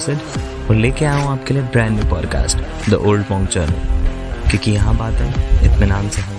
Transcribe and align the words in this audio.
सिड 0.00 0.18
और 0.70 0.76
लेके 0.76 1.04
आया 1.04 1.16
हूँ 1.16 1.32
आपके 1.32 1.54
लिए 1.54 1.62
brand 1.62 2.00
new 2.00 2.10
podcast 2.10 2.90
the 2.90 2.94
old 2.94 3.24
monk 3.30 3.48
journey 3.48 4.50
क्योंकि 4.50 4.70
यहाँ 4.70 4.96
बातें 4.96 5.28
इत्मीनान 5.64 6.08
से 6.08 6.22
होंगी 6.22 6.38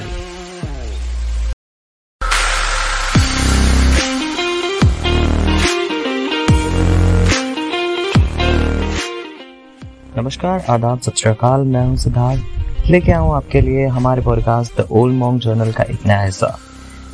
नमस्कार, 10.17 10.66
आदाब, 10.70 10.99
सत 10.99 11.13
मैं 11.60 11.85
हूँ 11.85 11.96
सिद्धार्थ। 11.98 12.89
लेके 12.89 13.12
आऊँ 13.12 13.35
आपके 13.35 13.62
लिए 13.62 13.88
हमारे 13.88 14.21
podcast 14.21 14.81
the 14.81 14.88
old 14.92 15.16
monk 15.16 15.42
journal 15.42 15.71
का 15.71 15.84
एक 15.84 16.05
नया 16.05 16.21
हिस्सा। 16.21 16.59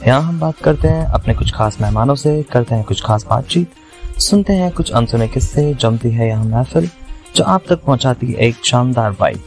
यहाँ 0.08 0.22
हम 0.22 0.40
बात 0.40 0.58
करते 0.58 0.88
हैं 0.88 1.06
अपने 1.06 1.34
कुछ 1.34 1.54
खास 1.56 1.78
मेहमानों 1.82 2.16
से, 2.16 2.44
करते 2.44 2.76
हैं 2.76 2.84
कुछ 2.84 3.04
खास 3.04 3.26
बातचीत 3.30 3.72
सुनते 4.20 4.54
हैं 4.54 4.72
कुछ 4.72 4.92
अनसुने 4.92 5.28
किस्से 5.28 5.74
जमती 5.74 6.10
है 6.10 6.28
यहाँ 6.28 6.46
महफिल 6.46 6.90
जो 7.36 7.44
आप 7.44 7.64
तक 7.70 7.84
पहुंचाती 7.84 8.28
है 8.28 8.40
एक 8.40 8.66
शानदार 8.66 9.12
वाइब। 9.12 9.44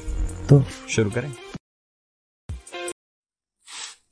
तो 0.50 0.64
शुरू 0.88 1.10
करें। 1.10 1.32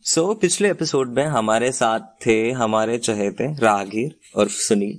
सो 0.03 0.35
so, 0.35 0.41
पिछले 0.41 0.71
एपिसोड 0.71 1.09
में 1.13 1.27
हमारे 1.27 1.73
साथ 1.73 2.01
थे 2.27 2.51
हमारे 2.51 2.99
चहेते 2.99 3.57
राहगीर 3.61 4.19
और 4.37 4.49
सुनील। 4.49 4.99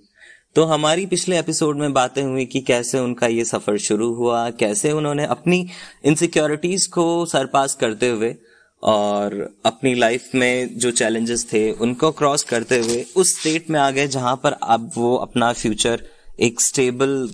तो 0.56 0.64
हमारी 0.64 1.06
पिछले 1.06 1.40
एपिसोड 1.40 1.78
में 1.78 1.94
बातें 1.94 2.24
हुई 2.24 2.46
कि 2.46 2.62
कैसे 2.62 3.00
उनका 3.00 3.28
ये 3.28 3.46
सफ़र 3.46 3.78
शुरू 3.78 4.14
हुआ 4.14 4.50
कैसे 4.50 4.92
उन्होंने 4.92 5.26
अपनी 5.26 5.68
इनसिक्योरिटीज 6.06 6.86
को 6.86 7.26
सरपास 7.26 7.76
करते 7.76 8.10
हुए 8.10 8.36
और 8.84 9.34
अपनी 9.66 9.94
लाइफ 9.96 10.30
में 10.36 10.78
जो 10.80 10.92
चैलेंजेस 10.92 11.46
थे 11.54 11.72
उनको 11.72 12.12
क्रॉस 12.12 12.44
करते 12.44 12.80
हुए 12.80 13.06
उस 13.16 13.40
स्टेट 13.40 13.70
में 13.70 13.80
आ 13.80 13.90
गए 13.92 14.08
जहाँ 14.08 14.36
पर 14.44 14.52
अब 14.52 14.92
वो 14.96 15.16
अपना 15.16 15.52
फ्यूचर 15.54 16.04
एक 16.40 16.62
स्टेबल 16.62 17.30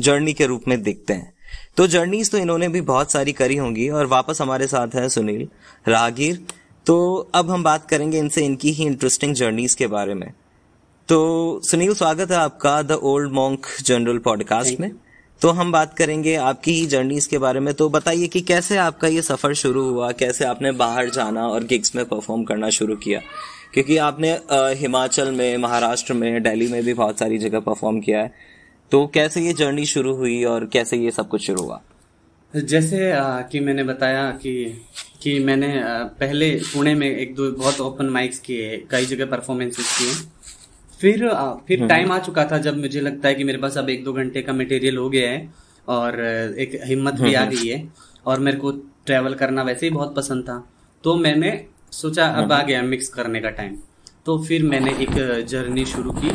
जर्नी 0.00 0.32
के 0.32 0.46
रूप 0.46 0.68
में 0.68 0.82
देखते 0.82 1.12
हैं। 1.12 1.32
तो 1.76 1.86
जर्नीज 1.86 2.30
तो 2.30 2.38
इन्होंने 2.38 2.68
भी 2.68 2.80
बहुत 2.80 3.12
सारी 3.12 3.32
करी 3.32 3.56
होंगी 3.56 3.88
और 3.88 4.06
वापस 4.06 4.40
हमारे 4.40 4.66
साथ 4.66 4.94
है 4.94 5.08
सुनील 5.08 5.46
राहगीर 5.88 6.40
तो 6.86 7.16
अब 7.34 7.50
हम 7.50 7.62
बात 7.62 7.88
करेंगे 7.88 8.18
इनसे 8.18 8.44
इनकी 8.44 8.72
ही 8.72 8.84
इंटरेस्टिंग 8.84 9.34
जर्नीज 9.34 9.74
के 9.74 9.86
बारे 9.86 10.14
में। 10.14 10.30
तो 11.08 11.60
सुनील 11.64 11.94
स्वागत 11.94 12.30
है 12.30 12.36
आपका 12.36 12.80
the 12.82 12.92
old 12.92 13.32
monk 13.32 13.66
general 13.84 14.18
podcast 14.18 14.80
में। 14.80 14.90
तो 15.42 15.50
हम 15.50 15.72
बात 15.72 15.94
करेंगे 15.94 16.34
आपकी 16.34 16.72
ही 16.72 16.86
जर्नीज 16.86 17.26
के 17.26 17.38
बारे 17.38 17.60
में। 17.60 17.72
तो 17.74 17.88
बताइए 17.88 18.26
कि 18.26 18.40
कैसे 18.40 18.76
आपका 18.76 19.08
ये 19.08 19.22
सफ़र 19.22 19.54
शुरू 19.54 19.82
हुआ? 19.84 20.10
कैसे 20.12 20.44
आपने 20.44 20.72
बाहर 20.72 21.10
जाना 21.10 21.46
और 21.48 21.64
गिग्स 21.64 21.94
में 21.96 22.04
परफॉर्म 22.04 22.44
करना 22.44 22.70
शुरू 22.70 22.96
किया? 22.96 23.20
क्योंकि 23.74 23.96
आपने 23.96 24.32
हिमाचल 24.52 25.30
में 25.32 25.56
महाराष्ट्र 25.56 26.14
में 26.14 26.42
दिल्ली 26.42 26.68
में 26.68 26.82
भी 26.84 26.94
बहुत 26.94 27.18
सारी 27.18 27.38
जगह 27.38 27.60
परफॉर्म 27.60 28.00
किया 28.00 28.22
है। 28.22 28.32
तो 28.90 29.06
कैसे 29.06 29.40
ये 29.40 29.52
जर्नी 29.52 29.86
शुरू 29.86 30.14
हुई 30.14 30.42
और 30.44 30.66
कैसे 30.66 30.96
ये 30.96 31.10
सब 31.10 31.28
कुछ 31.28 31.46
शुरू 31.46 31.62
हुआ? 31.62 31.80
जैसे 32.54 33.10
आ, 33.12 33.40
कि 33.40 33.60
मैंने 33.60 33.84
बताया 33.84 34.30
कि 34.30 34.82
कि 35.22 35.38
मैंने 35.38 35.82
आ, 35.82 35.98
पहले 36.20 36.50
पुणे 36.50 36.94
में 36.94 37.16
एक 37.16 37.34
दो 37.34 37.50
बहुत 37.52 37.80
ओपन 37.80 38.06
माइक्स 38.06 38.38
किए 38.38 38.76
कई 38.90 39.04
जगह 39.04 39.26
परफॉर्मेंसेस 39.26 39.98
किए। 39.98 40.12
फिर 41.00 41.28
फिर 41.68 41.86
टाइम 41.88 42.02
हम्म। 42.02 42.12
आ 42.12 42.18
चुका 42.18 42.44
था 42.50 42.58
जब 42.58 42.78
मुझे 42.78 43.00
लगता 43.00 43.28
है 43.28 43.34
कि 43.34 43.44
मेरे 43.44 43.58
पास 43.58 43.78
अब 43.78 43.90
एक 43.90 44.04
दो 44.04 44.12
घंटे 44.12 44.42
का 44.42 44.52
मटेरियल 44.52 44.96
हो 44.96 45.08
गया 45.10 45.30
है 45.30 45.48
और 45.88 46.20
एक 46.58 46.80
हिम्मत 46.84 47.20
भी 47.20 47.34
आ 47.34 47.42
हम्म। 47.42 47.50
गई 47.50 47.68
है 47.68 47.88
और 48.26 48.40
मेरे 48.40 48.56
को 48.56 48.70
ट्रेवल 49.06 49.34
करना 49.34 49.62
वैसे 49.62 49.86
ही 49.86 49.92
बहुत 49.92 50.14
पसंद 50.16 50.42
था। 50.44 50.62
तो 51.04 51.14
मैंने 51.16 51.50
सोचा 51.92 52.26
अब 52.42 52.52
आ 52.52 52.62
गया 52.62 52.82
मिक्स 52.82 53.08
करने 53.08 53.40
का 53.40 53.50
टाइम 53.50 53.76
तो 54.26 54.38
फिर 54.44 54.62
मैंने 54.64 54.90
एक 55.02 55.44
जर्नी 55.48 55.84
शुरू 55.86 56.12
की। 56.12 56.30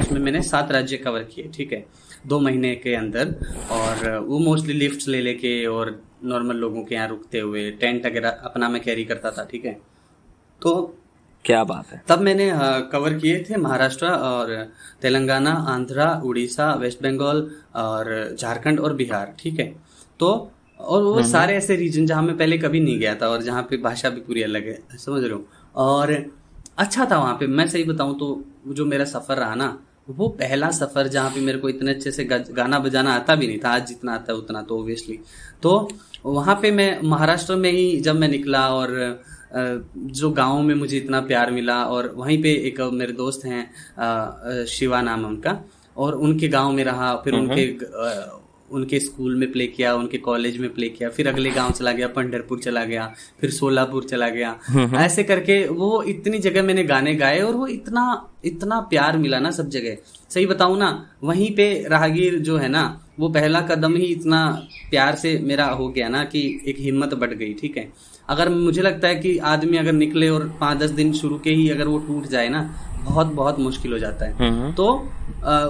उसमें 0.00 0.20
मैंने 0.20 0.42
सात 0.42 0.72
राज्य 0.72 0.96
कवर 0.96 1.22
किए 1.24 1.50
ठीक 1.54 1.72
है? 1.72 1.84
दो 2.26 2.38
महीने 2.40 2.74
के 2.76 2.94
अंदर 2.94 3.34
और 3.70 4.18
वो 4.28 4.38
मोस्टली 4.38 4.74
लिफ्ट 4.74 5.06
ले 5.08 5.20
लेके 5.22 5.54
और 5.66 6.00
नॉर्मल 6.24 6.56
लोगों 6.56 6.82
के 6.84 6.94
यहाँ 6.94 7.08
रुकते 7.08 7.38
हुए 7.40 7.70
टेंट 7.80 8.06
वगैरह 8.06 8.28
अपना 8.44 8.68
मैं 8.68 8.82
कैरी 8.82 9.04
करता 9.04 9.30
था 9.30 9.44
ठीक 9.50 9.64
है? 9.64 9.72
तो 10.62 10.72
क्या 11.46 11.62
बात 11.64 11.92
है? 11.92 12.02
तब 12.08 12.20
मैंने 12.20 12.50
कवर 12.92 13.14
किए 13.14 13.44
थे 13.50 13.56
महाराष्ट्र 13.56 14.06
और 14.06 14.52
तेलंगाना 15.02 15.50
आंध्रा 15.68 16.10
उड़ीसा 16.24 16.72
वेस्ट 16.74 17.02
बंगाल 17.02 17.48
और 17.76 18.36
झारखंड 18.38 18.80
और 18.80 18.94
बिहार 18.94 19.34
ठीक 19.38 19.60
है? 19.60 19.74
तो 20.20 20.30
और 20.80 21.02
वो 21.02 21.12
हम्म। 21.12 21.26
सारे 21.28 21.54
ऐसे 21.56 21.76
रीजन 21.76 22.06
जहाँ 22.06 22.22
मैं 22.22 22.36
पहले 22.36 22.58
कभी 22.58 22.80
नहीं 22.80 22.98
गया 22.98 23.14
था 23.14 23.28
और 23.28 23.42
जहाँ 23.42 23.62
पे 23.70 23.76
भाषा 23.76 24.08
भी 24.08 24.20
पूरी 24.20 24.42
अलग 24.42 24.66
है 24.66 24.78
समझ 24.98 25.22
रहे 25.22 25.32
हो? 25.32 25.44
और 25.76 26.12
अच्छा 26.78 27.04
था 27.10 27.18
वहाँ 27.18 27.36
पे 27.40 27.46
मैं 27.48 27.66
सही 27.68 27.84
बताऊँ 27.84 28.18
तो 28.18 28.28
जो 28.68 28.84
मेरा 28.84 29.04
सफ़र 29.04 29.36
रहा 29.36 29.54
ना 29.54 29.78
वो 30.08 30.28
पहला 30.28 30.70
सफ़र 30.70 31.08
जहाँ 31.08 31.30
पे 31.30 31.40
मेरे 31.40 31.58
को 31.58 31.68
इतने 31.68 31.90
अच्छे 31.90 32.10
से 32.10 32.24
गाना 32.24 32.78
बजाना 32.78 33.14
आता 33.14 33.34
भी 33.34 33.46
नहीं 33.46 33.58
था 33.58 33.70
आज 33.70 33.86
जितना 33.86 34.12
आता 34.14 34.32
है 34.32 34.38
उतना 34.38 34.62
तो 34.62 34.78
ओबियसली 34.78 35.18
तो 35.62 35.72
वहाँ 36.24 36.54
पे 36.62 36.70
मैं 36.70 36.90
महाराष्ट्र 37.04 37.56
में 37.56 37.70
ही 37.70 38.00
जब 38.00 38.16
मैं 38.16 38.28
निकला 38.28 38.68
और 38.68 38.94
जो 39.54 40.30
गाँव 40.30 40.62
में 40.62 40.74
मुझे 40.74 40.96
इतना 40.96 41.20
प्यार 41.20 41.50
मिला 41.50 41.82
और 41.84 42.12
वहीं 42.16 42.42
पे 42.42 42.52
एक 42.68 42.80
मेरे 42.92 43.12
दोस्त 43.12 43.44
हैं 43.44 44.64
शिवा 44.66 45.00
नाम 45.02 45.24
उनका 45.26 45.58
और 45.96 46.14
उनके 46.16 46.48
गाँव 46.48 46.72
में 46.72 46.84
रहा 46.84 47.14
फिर 47.16 47.34
उनके 47.34 47.66
उनके 48.70 48.98
स्कूल 49.00 49.34
में 49.36 49.50
प्ले 49.52 49.66
किया 49.66 49.94
उनके 49.94 50.18
कॉलेज 50.18 50.58
में 50.58 50.68
प्ले 50.74 50.88
किया 50.88 51.08
फिर 51.08 51.28
अगले 51.28 51.50
गाँव 51.50 51.72
चला 51.72 51.92
गया 51.92 52.08
पंडरपुर 52.08 52.58
चला 52.58 52.84
गया 52.84 53.06
फिर 53.40 53.50
सोलापुर 53.50 54.04
चला 54.04 54.28
गया। 54.28 54.58
ऐसे 54.96 55.22
करके 55.22 55.66
वो 55.68 56.02
इतनी 56.02 56.38
जगह 56.38 56.62
मैंने 56.62 56.84
गाने 56.84 57.14
गाए 57.14 57.40
और 57.40 57.54
वो 57.54 57.66
इतना 57.66 58.04
इतना 58.44 58.80
प्यार 58.80 59.18
मिला 59.18 59.38
ना 59.38 59.50
सब 59.50 59.68
जगह। 59.68 59.96
सही 60.30 60.46
बताऊँ 60.46 60.78
ना 60.78 60.90
वहीं 61.24 61.50
पे 61.56 61.68
राहगीर 61.88 62.38
जो 62.38 62.56
है 62.56 62.68
ना 62.68 62.84
वो 63.20 63.28
पहला 63.28 63.60
कदम 63.60 63.94
ही 63.96 64.04
इतना 64.04 64.46
प्यार 64.90 65.14
से 65.14 65.38
मेरा 65.42 65.64
हो 65.66 65.88
गया 65.88 66.08
ना 66.08 66.24
कि 66.24 66.42
एक 66.68 66.76
हिम्मत 66.78 67.14
बढ़ 67.14 67.32
गई 67.34 67.52
ठीक 67.54 67.76
है? 67.76 67.88
अगर 68.28 68.48
मुझे 68.48 68.82
लगता 68.82 69.08
है 69.08 69.14
कि 69.14 69.36
आदमी 69.38 69.76
अगर 69.76 69.92
निकले 69.92 70.28
और 70.28 70.48
पाँच 70.60 70.78
दस 70.78 70.90
दिन 70.90 71.12
शुरू 71.12 71.38
के 71.38 71.50
ही 71.50 71.68
अगर 71.70 71.88
वो 71.88 71.98
टूट 71.98 72.26
जाए 72.26 72.48
ना 72.48 72.60
बहुत 73.06 73.26
बहुत 73.34 73.58
मुश्किल 73.58 73.92
हो 73.92 73.98
जाता 73.98 74.26
है 74.26 74.36
हम्म। 74.40 74.72
तो 74.72 74.86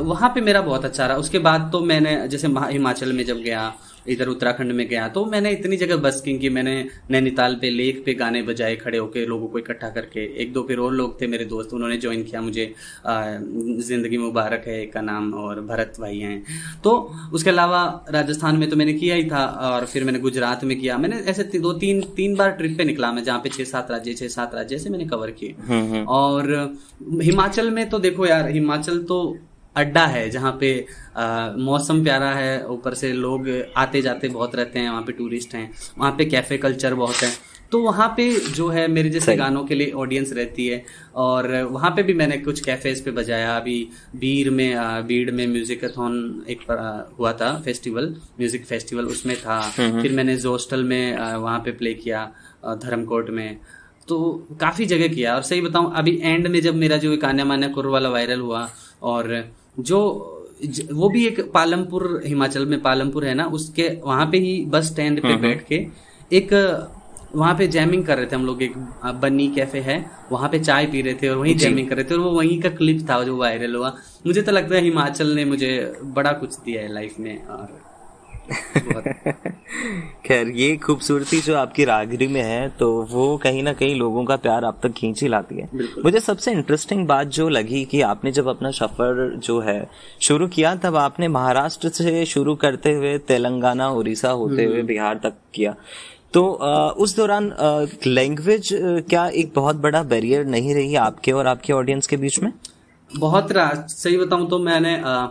वहाँ 0.04 0.30
पे 0.34 0.41
मेरा 0.41 0.60
बहुत 0.60 0.84
अच्छा 0.84 1.06
रहा 1.06 1.16
उसके 1.16 1.38
बाद 1.38 1.69
तो 1.72 1.80
मैंने 1.82 2.16
जैसे 2.28 2.48
हिमाचल 2.48 3.12
में 3.12 3.24
जब 3.24 3.41
गया 3.41 3.72
इधर 4.09 4.28
उत्तराखंड 4.28 4.72
में 4.72 4.87
गया 4.89 5.09
तो 5.09 5.25
मैंने 5.27 5.50
इतनी 5.53 5.77
जगह 5.77 5.97
बस 5.99 6.21
की 6.27 6.49
मैंने 6.50 6.75
नैनीताल 7.11 7.55
पे 7.56 7.71
लेक 7.71 8.03
पे 8.05 8.15
गाने 8.15 8.43
बजाए 8.43 8.77
खड़े 8.77 8.99
होके 8.99 9.25
लोगों 9.27 9.49
को 9.49 9.59
इकट्ठा 9.59 9.89
करके। 9.91 10.25
एक 10.43 10.53
दो 10.53 10.62
फिर 10.62 10.78
और 10.78 10.93
लोग 10.94 11.21
थे 11.21 11.27
मेरे 11.27 11.44
दोस्त 11.47 11.72
उन्होंने 11.75 11.97
ज्वाइन 11.99 12.22
किया 12.25 12.41
मुझे 12.43 12.65
ज़िंदगी 13.89 14.19
मुबारक 14.19 14.65
है 14.67 14.84
का 14.87 15.00
नाम 15.03 15.33
और 15.37 15.61
भरत 15.62 15.97
भाई 16.00 16.19
हैं। 16.19 16.43
तो 16.84 16.93
उसके 17.33 17.50
अलावा 17.50 17.83
राजस्थान 18.11 18.56
में 18.56 18.69
तो 18.71 18.77
मैंने 18.77 18.93
किया 18.94 19.15
ही 19.15 19.25
था 19.31 19.44
और 19.71 19.87
फिर 19.87 20.05
मैंने 20.05 20.19
गुजरात 20.21 20.65
में 20.65 20.78
किया। 20.81 20.99
मैंने 20.99 21.17
ऐसे 21.31 21.44
दो 21.59 21.73
तीन 21.75 22.03
तीन 22.17 22.34
बार 22.37 22.50
ट्रिप 22.53 22.77
पे 22.78 22.84
निकला 22.84 23.12
मैं 23.12 23.25
जहाँ 23.25 23.38
पे 23.38 23.49
छह 23.49 23.65
सात 23.67 23.91
राज्य 23.91 24.15
छह 24.15 24.28
सात 24.31 24.55
राज्य 24.55 24.77
ऐसे 24.77 24.91
मैंने 24.91 25.05
कवर 25.06 25.31
किए। 25.33 25.55
हम्म, 25.61 25.84
हम्म। 25.84 26.05
और 26.06 26.77
हिमाचल 27.23 27.71
में 27.71 27.88
तो 27.88 27.99
देखो 27.99 28.27
यार 28.27 28.50
हिमाचल 28.50 28.99
तो 29.05 29.19
अड्डा 29.76 30.06
है 30.06 30.28
जहाँ 30.31 30.56
पे 30.60 30.70
मौसम 31.62 32.03
प्यारा 32.04 32.31
है 32.31 32.66
ऊपर 32.69 32.94
से 32.94 33.12
लोग 33.14 33.48
आते 33.76 34.03
जाते 34.03 34.28
बहुत 34.28 34.56
रहते 34.56 34.78
हैं 34.78 34.91
वहाँ 34.91 35.03
पे 35.03 35.12
टूरिस्ट 35.12 35.54
हैं 35.54 35.70
वहाँ 35.98 36.12
पे 36.19 36.25
कैफ़े 36.25 36.59
कल्चर 36.59 36.94
बहुत 36.94 37.22
है। 37.22 37.31
तो 37.72 37.81
वहाँ 37.82 38.06
पे 38.16 38.31
जो 38.56 38.69
है 38.69 38.87
मेरे 38.88 39.09
जैसे 39.10 39.34
गानों 39.37 39.64
के 39.66 39.75
लिए 39.75 39.91
ऑडियंस 39.92 40.32
रहती 40.32 40.66
है 40.66 40.84
और 41.16 41.48
वहाँ 41.70 41.91
पे 41.91 42.03
भी 42.03 42.14
मैंने 42.14 42.37
कुछ 42.38 42.60
कैफेज 42.64 43.00
पे 43.04 43.10
बजाया। 43.10 43.56
अभी 43.56 43.88
बीर 44.16 44.50
में 44.50 45.06
बीड़ 45.06 45.31
में 45.31 45.47
म्यूजिकथॉन 45.47 46.44
एक 46.50 46.62
हुआ 47.19 47.32
था 47.32 47.53
फेस्टिवल 47.64 48.14
म्यूज़िक 48.38 48.64
फेस्टिवल 48.66 49.06
उसमें 49.06 49.37
था। 49.37 49.58
हम्म, 49.58 49.91
हम्म। 49.91 50.03
फिर 50.03 50.12
मैंने 50.12 50.37
जोस्टल 50.38 50.84
में 50.84 51.16
वहाँ 51.16 51.58
पे 51.58 51.72
प्ले 51.72 51.94
किया 51.97 52.25
धर्मकोट 52.84 53.31
में। 53.31 53.58
तो 54.08 54.16
काफ़ी 54.60 54.84
जगह 54.87 55.08
किया। 55.08 55.34
और 55.34 55.43
सही 55.43 55.61
बताऊँ 55.61 55.93
अभी 55.94 56.19
एंड 56.23 56.46
में 56.46 56.61
जब 56.61 56.75
मेरा 56.76 56.96
जो 56.96 57.17
कान्या 57.19 57.44
मान्या 57.44 57.69
कुर 57.69 57.87
वाला 57.87 58.08
वायरल 58.08 58.40
हुआ 58.40 58.69
और 59.02 59.32
जो 59.78 60.00
वो 60.93 61.08
भी 61.08 61.26
एक 61.26 61.40
पालमपुर 61.55 62.23
हिमाचल 62.26 62.67
में 62.67 62.81
पालमपुर 62.82 63.25
है 63.26 63.34
ना 63.34 63.44
उसके 63.55 63.88
वहाँ 64.05 64.26
पे 64.26 64.38
ही 64.38 64.64
बस 64.69 64.87
स्टैंड 64.87 65.20
पे 65.23 65.28
हम्म, 65.28 65.37
हम्म। 65.37 65.49
बैठ 65.49 65.67
के 65.67 65.87
एक 66.31 66.52
वहाँ 67.34 67.55
पे 67.55 67.67
जैमिंग 67.67 68.05
कर 68.05 68.17
रहे 68.17 68.26
थे 68.26 68.37
हम 68.37 68.44
लोग 68.46 68.62
एक 68.62 68.76
बन्नी 69.23 69.49
कैफ़े 69.49 69.81
है 69.81 70.05
वहाँ 70.32 70.49
पे 70.49 70.58
चाय 70.58 70.87
पी 70.87 71.00
रहे 71.02 71.14
थे 71.14 71.28
और 71.28 71.37
वहीं 71.37 71.56
जैमिंग 71.56 71.88
कर 71.88 71.96
रहे 71.96 72.05
थे 72.05 72.14
और 72.14 72.20
वो 72.20 72.31
वहीं 72.31 72.61
का 72.62 72.69
क्लिप 72.69 73.06
था 73.11 73.23
जो 73.25 73.37
वायरल 73.37 73.75
हुआ 73.75 73.93
मुझे 74.26 74.43
तो 74.43 74.52
लगता 74.52 74.75
है 74.75 74.82
हिमाचल 74.82 75.34
ने 75.34 75.44
मुझे 75.44 75.70
बड़ा 76.14 76.32
कुछ 76.34 76.58
दिया 76.58 76.82
है 76.82 76.93
लाइफ 76.93 77.19
में 77.19 77.46
और 77.46 77.86
खैर 80.26 80.48
ये 80.48 80.76
खूबसूरती 80.76 81.40
जो 81.40 81.56
आपकी 81.56 81.84
रागरी 81.84 82.26
में 82.26 82.43
है 82.43 82.69
तो 82.69 82.90
वो 83.10 83.37
कहीं 83.37 83.62
ना 83.62 83.72
कहीं 83.72 83.94
लोगों 83.94 84.25
का 84.25 84.37
प्यार 84.37 84.64
आप 84.64 84.81
तक 84.82 84.93
खींच 84.93 85.22
ही 85.22 85.28
लाती 85.28 85.56
है। 85.56 85.69
मुझे 86.04 86.20
सबसे 86.20 86.52
इंटरेस्टिंग 86.52 87.06
बात 87.06 87.26
जो 87.26 87.48
लगी 87.48 87.84
कि 87.84 88.00
आपने 88.00 88.32
जब 88.32 88.48
अपना 88.48 88.70
सफ़र 88.70 89.37
जो 89.37 89.60
है 89.60 89.78
शुरू 90.20 90.48
किया 90.48 90.75
तब 90.75 90.96
आपने 90.96 91.28
महाराष्ट्र 91.28 91.88
से 91.88 92.25
शुरू 92.25 92.54
करते 92.54 92.93
हुए 92.93 93.19
तेलंगाना 93.19 93.88
उड़ीसा 93.90 94.31
होते 94.31 94.64
हुए 94.64 94.76
हम्म। 94.76 94.87
बिहार 94.87 95.20
तक 95.22 95.34
किया। 95.54 95.75
तो 96.32 96.52
आ, 96.52 96.88
उस 96.88 97.16
दौरान 97.16 97.52
लैंग्वेज 98.06 98.69
क्या 99.08 99.26
एक 99.26 99.52
बहुत 99.54 99.76
बड़ा 99.76 100.02
बैरियर 100.02 100.44
नहीं 100.44 100.75
रही 100.75 100.94
आपके 100.94 101.32
और 101.32 101.46
आपके 101.46 101.72
ऑडियंस 101.72 102.06
के 102.06 102.16
बीच 102.16 102.38
में? 102.42 102.52
बहुत 103.10 103.49
सही 103.90 104.16
बताऊँ 104.19 104.49
तो 104.49 104.58
मैंने 104.58 105.00
आ, 105.00 105.26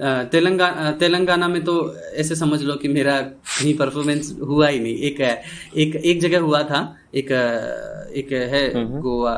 तेलंगाना 0.00 0.90
तेलंगाना 1.00 1.48
में 1.48 1.62
तो 1.64 1.74
ऐसे 2.22 2.34
समझ 2.36 2.60
लो 2.62 2.74
कि 2.76 2.88
मेरा 2.88 3.20
कहीं 3.20 3.76
परफॉर्मेंस 3.76 4.36
हुआ 4.42 4.68
ही 4.68 4.80
नहीं। 4.80 4.94
एक 5.08 5.20
एक 5.76 5.96
एक 5.96 6.20
जगह 6.20 6.40
हुआ 6.40 6.62
था। 6.62 6.80
एक 7.14 7.30
एक 8.16 8.32
है 8.52 8.62
गोवा 9.00 9.34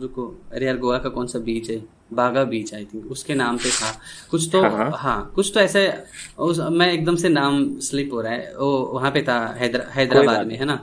रुको 0.00 0.26
अरे 0.52 0.66
यार 0.66 0.76
गोवा 0.78 0.98
का 0.98 1.08
कौन 1.08 1.26
सा 1.26 1.38
बीच 1.38 1.70
है? 1.70 1.82
बागा 2.12 2.42
बीच 2.44 2.72
आई 2.74 2.84
थिंक 2.92 3.10
उसके 3.12 3.34
नाम 3.34 3.56
पे 3.58 3.70
था। 3.70 3.90
कुछ 4.30 4.48
तो 4.52 4.60
हाँ, 4.62 4.70
हाँ, 4.70 4.90
हाँ 4.94 5.32
कुछ 5.34 5.50
तो 5.54 5.60
ऐसे 5.60 5.82
उस 6.38 6.60
मैं 6.72 6.92
एकदम 6.92 7.16
से 7.16 7.28
नाम 7.28 7.64
स्लिप 7.88 8.12
हो 8.12 8.20
रहा 8.20 8.32
है। 8.32 8.52
वो 8.58 8.70
वहाँ 8.94 9.10
पे 9.10 9.22
था 9.28 9.38
हैदर, 9.58 9.86
हैदराबाद 9.94 10.46
में 10.46 10.56
है 10.58 10.64
ना? 10.64 10.76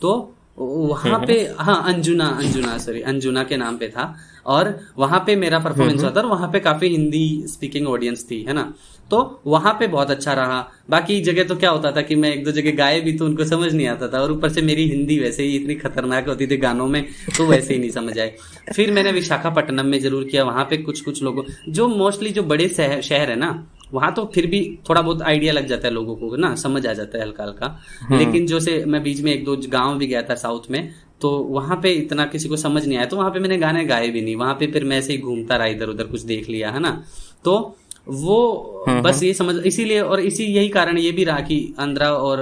तो 0.00 0.10
वहाँ 0.58 1.14
हम्म, 1.14 1.26
पे 1.26 1.38
हम्म। 1.44 1.64
हाँ 1.64 1.82
अंजुना 1.92 2.26
अंजुना 2.38 2.76
सॉरी 2.78 3.00
अंजुना 3.02 3.44
के 3.44 3.56
नाम 3.56 3.76
पे 3.78 3.88
था। 3.88 4.04
और 4.46 4.78
वहाँ 4.98 5.22
पे 5.26 5.36
मेरा 5.36 5.58
परफॉर्मेंस 5.58 6.02
हुआ 6.02 6.10
था 6.10 6.20
और 6.20 6.26
वहाँ 6.26 6.50
पे 6.52 6.60
काफ़ी 6.60 6.88
हिंदी 6.88 7.44
स्पीकिंग 7.46 7.86
ऑडियंस 7.88 8.26
थी 8.30 8.42
है 8.42 8.52
ना? 8.52 8.72
तो 9.10 9.40
वहाँ 9.46 9.72
पे 9.78 9.86
बहुत 9.86 10.10
अच्छा 10.10 10.32
रहा। 10.32 10.60
बाकी 10.90 11.20
जगह 11.20 11.44
तो 11.44 11.56
क्या 11.56 11.70
होता 11.70 11.90
था 11.92 12.02
कि 12.02 12.14
मैं 12.14 12.32
एक 12.32 12.44
दो 12.44 12.52
जगह 12.52 12.74
गाए 12.76 13.00
भी 13.00 13.12
तो 13.12 13.24
उनको 13.24 13.44
समझ 13.44 13.72
नहीं 13.74 13.86
आता 13.86 14.08
था 14.08 14.20
और 14.20 14.32
ऊपर 14.32 14.48
से 14.48 14.62
मेरी 14.62 14.88
हिंदी 14.88 15.18
वैसे 15.18 15.42
ही 15.42 15.56
इतनी 15.56 15.74
खतरनाक 15.74 16.28
होती 16.28 16.46
थी 16.46 16.56
गानों 16.56 16.86
में 16.86 17.02
तो 17.36 17.46
वैसे 17.46 17.74
ही 17.74 17.80
नहीं 17.80 17.90
समझ 17.90 18.18
आए 18.18 18.36
फिर 18.74 18.92
मैंने 18.92 19.12
विशाखापट्टनम 19.12 19.86
में 19.86 19.98
ज़रूर 20.00 20.24
किया 20.24 20.44
वहाँ 20.44 20.64
पे 20.64 20.76
कुछ 20.76 21.00
कुछ 21.00 21.22
लोगों 21.22 21.44
जो 21.68 21.88
मोस्टली 21.88 22.30
जो 22.30 22.42
बड़े 22.42 22.68
शहर 22.68 23.30
है 23.30 23.36
ना 23.36 23.50
वहाँ 23.92 24.12
तो 24.14 24.24
फिर 24.34 24.46
भी 24.46 24.78
थोड़ा 24.88 25.02
बहुत 25.02 25.22
आइडिया 25.22 25.52
लग 25.52 25.66
जाता 25.66 25.88
है 25.88 25.94
लोगों 25.94 26.14
को 26.16 26.36
ना? 26.36 26.54
समझ 26.54 26.86
आ 26.86 26.92
जाता 26.92 27.18
है 27.18 27.24
हल्का 27.24 27.44
हल्का 27.44 27.78
हम्म। 28.00 28.18
लेकिन 28.18 28.46
जो 28.46 28.60
से 28.60 28.84
मैं 28.86 29.02
बीच 29.02 29.20
में 29.20 29.32
एक 29.32 29.44
दो 29.44 29.56
गाँव 29.68 29.98
भी 29.98 30.06
गया 30.06 30.22
था 30.22 30.34
साउथ 30.34 30.70
में 30.70 30.94
तो 31.20 31.30
वहाँ 31.50 31.76
पे 31.82 31.92
इतना 31.92 32.24
किसी 32.26 32.48
को 32.48 32.56
समझ 32.56 32.86
नहीं 32.86 32.98
आया। 32.98 33.06
तो 33.06 33.16
वहाँ 33.16 33.30
पे 33.30 33.38
मैंने 33.38 33.58
गाने 33.58 33.84
गाए 33.84 34.08
भी 34.08 34.22
नहीं। 34.22 34.36
वहाँ 34.36 34.54
पे 34.54 34.66
फिर 34.66 34.84
मैं 34.84 34.98
ऐसे 34.98 35.12
ही 35.12 35.18
घूमता 35.18 35.56
रहा 35.56 35.66
इधर 35.66 35.88
उधर 35.88 36.04
कुछ 36.04 36.22
देख 36.22 36.48
लिया 36.48 36.70
है 36.70 36.80
ना? 36.80 37.02
तो 37.44 37.76
वो 38.08 38.84
हम्म, 38.88 39.02
बस 39.02 39.14
हम्म। 39.14 39.26
ये 39.26 39.32
समझ 39.34 39.54
इसीलिए 39.66 40.00
और 40.00 40.20
इसी 40.20 40.44
यही 40.44 40.68
कारण 40.68 40.98
ये 40.98 41.10
भी 41.12 41.24
रहा 41.24 41.40
कि 41.40 41.74
आंध्रा 41.78 42.10
और 42.12 42.40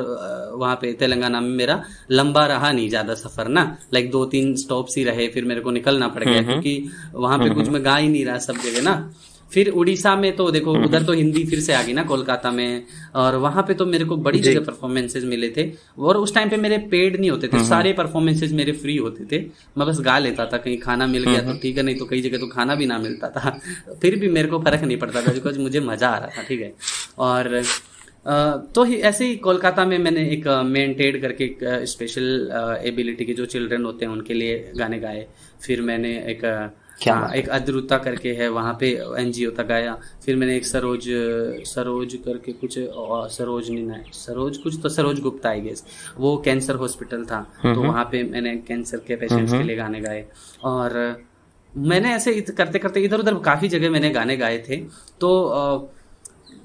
वहाँ 0.55 0.75
पे 0.83 0.93
तेलंगाना 0.93 1.41
में 1.41 1.49
मेरा 1.57 1.83
लंबा 2.11 2.47
रहा 2.47 2.71
नहीं 2.73 2.89
ज़्यादा 2.89 3.15
सफ़र 3.15 3.49
ना? 3.49 3.77
लाइक 3.95 4.11
दो 4.11 4.25
तीन 4.25 4.55
स्टॉप्स 4.57 4.97
ही 4.97 5.05
रहे 5.05 5.27
फिर 5.29 5.45
मेरे 5.45 5.61
को 5.61 5.71
निकलना 5.71 6.09
पड़ 6.09 6.25
गया 6.25 6.43
क्योंकि 6.43 6.91
वहाँ 7.15 7.39
पे 7.39 7.51
कुछ 7.51 7.69
मैं 7.69 7.85
गा 7.85 7.97
ही 7.97 8.09
नहीं 8.09 8.25
रहा 8.25 8.39
सब 8.39 8.57
जगह 8.65 8.83
ना? 8.83 8.95
फिर 9.53 9.69
उड़ीसा 9.71 10.15
में 10.17 10.31
तो 10.37 10.51
देखो 10.51 10.73
हम्म। 10.73 10.85
उधर 10.85 11.03
तो 11.03 11.13
हिंदी 11.13 11.45
फिर 11.45 11.61
से 11.61 11.73
आ 11.75 11.83
गई 11.83 11.93
ना 11.93 12.03
कोलकाता 12.05 12.51
में 12.51 12.83
और 13.17 13.37
वहाँ 13.39 13.63
पे 13.63 13.75
तो 13.75 13.87
मेरे 13.87 14.05
को 14.05 14.17
बड़ी 14.19 14.41
जगह 14.41 14.61
परफॉर्मेंसेज 14.63 15.25
मिले 15.25 15.49
थे 15.51 15.71
और 16.01 16.17
उस 16.19 16.35
टाइम 16.35 16.51
पे 16.51 16.57
मेरे 16.59 16.79
पेड 16.91 17.19
नहीं 17.21 17.31
होते 17.31 17.49
थे 17.49 17.57
हम्म। 17.57 17.69
सारे 17.69 17.93
परफॉर्मेंसेज 17.95 18.53
मेरे 18.55 18.73
फ्री 18.75 18.97
होते 18.99 19.25
थे 19.33 19.45
मैं 19.79 19.87
बस 19.89 20.01
गा 20.01 20.19
लेता 20.19 20.47
था 20.47 20.59
कहीं 20.59 20.79
खाना 20.79 21.07
मिल 21.09 21.25
गया 21.25 21.41
तो 21.41 21.47
हम्म। 21.47 21.59
ठीक 21.59 21.77
है 21.77 21.83
नहीं 21.83 21.97
तो 21.97 22.07
कई 22.07 22.21
जगह 22.23 22.39
तो 22.39 22.47
खाना 22.49 22.75
भी 22.75 22.87
ना 22.87 22.99
मिलता 23.01 23.31
था 23.31 23.59
फिर 23.93 24.19
भी 24.19 24.29
मेरे 24.31 24.49
को 24.49 24.59
फ़र्क 24.61 24.83
नहीं 24.83 24.97
पड़ता 24.99 25.23
था 25.23 25.33
बिकॉज़ 25.33 25.59
मुझे 25.61 25.81
मज़ा 25.83 26.09
आ 26.09 26.19
रहा 26.19 26.37
था 26.37 26.43
ठीक 26.43 26.61
है 26.61 26.73
और 27.21 27.63
तो 28.75 28.83
ही 28.85 28.97
ऐसे 29.03 29.27
ही 29.27 29.37
कोलकाता 29.39 29.85
में 29.85 29.99
मैंने 29.99 30.29
एक 30.31 30.47
मेंटेड 30.67 31.21
करके 31.23 31.45
एक 31.45 31.59
स्पेशल 31.89 32.27
एबिलिटी 32.85 33.25
के 33.25 33.35
जो 33.35 33.45
चिल्ड्रन 33.47 33.85
होते 33.85 34.05
हैं 34.05 34.13
उनके 34.13 34.35
लिए 34.35 34.59
गाने 34.79 34.99
गाए 34.99 35.27
फिर 35.61 35.83
मैंने 35.83 36.11
एक 36.29 36.45
क्या 36.99 37.15
हाँ, 37.15 37.31
एक 37.33 37.49
अद्रुता 37.49 37.97
करके 37.99 38.33
है 38.35 38.49
वहाँ 38.51 38.77
पे 38.81 38.89
एनजीओ 39.19 39.51
तक 39.51 39.71
आया। 39.73 39.97
फिर 40.25 40.37
मैंने 40.37 40.57
एक 40.57 40.67
सरोज 40.67 41.05
सरोज 41.67 42.15
करके 42.25 42.53
कुछ 42.55 42.79
सरोज 43.33 43.71
नहीं 43.71 44.03
सरोज 44.15 44.57
कुछ 44.59 44.79
तो 44.83 44.89
सरोज 44.89 45.21
गुप्ता 45.21 45.49
आई 45.49 45.61
गेस 45.61 45.85
वो 46.19 46.37
कैंसर 46.45 46.75
हॉस्पिटल 46.77 47.25
था 47.25 47.41
तो 47.63 47.81
वहाँ 47.83 48.05
पे 48.13 48.23
मैंने 48.25 48.57
कैंसर 48.69 48.99
के 48.99 49.17
पेशेंट्स 49.17 49.53
के 49.53 49.63
लिए 49.63 49.77
गाने 49.77 50.01
गाए। 50.01 50.25
और 50.65 50.97
मैंने 51.73 52.15
ऐसे 52.15 52.41
करते 52.41 52.79
करते 52.79 53.01
इधर 53.01 53.21
उधर 53.21 53.35
काफ़ी 53.45 53.69
जगह 53.69 53.91
मैंने 53.91 54.11
गाने 54.11 54.37
गाए 54.37 54.59
थे। 54.69 54.77
तो 55.21 55.31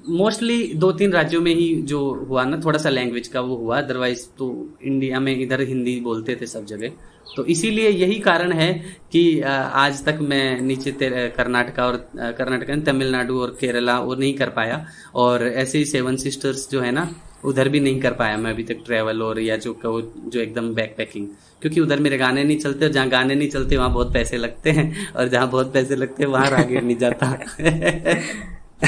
मोस्टली 0.08 0.62
दो 0.74 0.90
तीन 0.92 1.12
राज्यों 1.12 1.40
में 1.42 1.54
ही 1.54 1.74
जो 1.82 1.98
हुआ 2.28 2.44
ना, 2.44 2.60
थोड़ा 2.64 2.78
सा 2.78 2.88
लैंग्वेज 2.88 3.28
का 3.28 3.40
वो 3.40 3.56
हुआ 3.56 3.78
अदरवाइज़ 3.78 4.26
तो 4.38 4.46
इंडिया 4.84 5.20
में 5.20 5.36
इधर 5.36 5.60
हिंदी 5.60 6.00
बोलते 6.00 6.36
थे 6.40 6.46
सब 6.46 6.64
जगह। 6.66 6.90
तो 7.36 7.44
इसीलिए 7.44 7.88
यही 7.90 8.18
कारण 8.20 8.52
है 8.52 8.72
कि 9.12 9.40
आज 9.40 10.04
तक 10.04 10.18
मैं 10.22 10.60
नीचे 10.60 10.92
कर्नाटका 11.30 11.86
और 11.86 11.96
कर्नाटक 12.16 12.84
तमिलनाडु 12.86 13.38
और 13.40 13.56
केरला 13.60 13.98
वो 14.00 14.14
नहीं 14.14 14.34
कर 14.34 14.48
पाया। 14.48 14.84
और 15.14 15.42
ऐसे 15.44 15.78
ही 15.78 15.84
सेवन 15.84 16.16
सिस्टर्स 16.16 16.68
जो 16.70 16.80
है 16.80 16.90
ना, 16.92 17.08
उधर 17.44 17.68
भी 17.68 17.80
नहीं 17.80 18.00
कर 18.00 18.12
पाया 18.12 18.36
मैं 18.36 18.50
अभी 18.50 18.62
तक 18.64 18.82
ट्रेवल 18.86 19.22
और 19.22 19.40
या 19.40 19.56
जो 19.56 19.72
कहो, 19.74 20.00
जो 20.00 20.40
एकदम 20.40 20.74
बैक 20.74 20.94
पैकिंग 20.98 21.26
क्योंकि 21.62 21.80
उधर 21.80 22.00
मेरे 22.00 22.18
गाने 22.18 22.44
नहीं 22.44 22.58
चलते 22.58 22.86
और 22.86 22.92
जहाँ 22.92 23.08
गाने 23.08 23.34
नहीं 23.34 23.48
चलते, 23.48 23.76
वहाँ 23.76 23.92
बहुत 23.92 24.12
पैसे 24.12 24.36
लगते 24.36 24.70
हैं। 24.70 25.12
और 25.12 25.28
जहाँ 25.28 25.50
बहुत 25.50 25.72
पैसे 25.72 25.96
लगते 25.96 26.22
हैं, 26.22 26.30
वहाँ 26.30 26.50
रागिर 26.50 26.82
नहीं 26.82 26.96
जाता। 26.96 27.38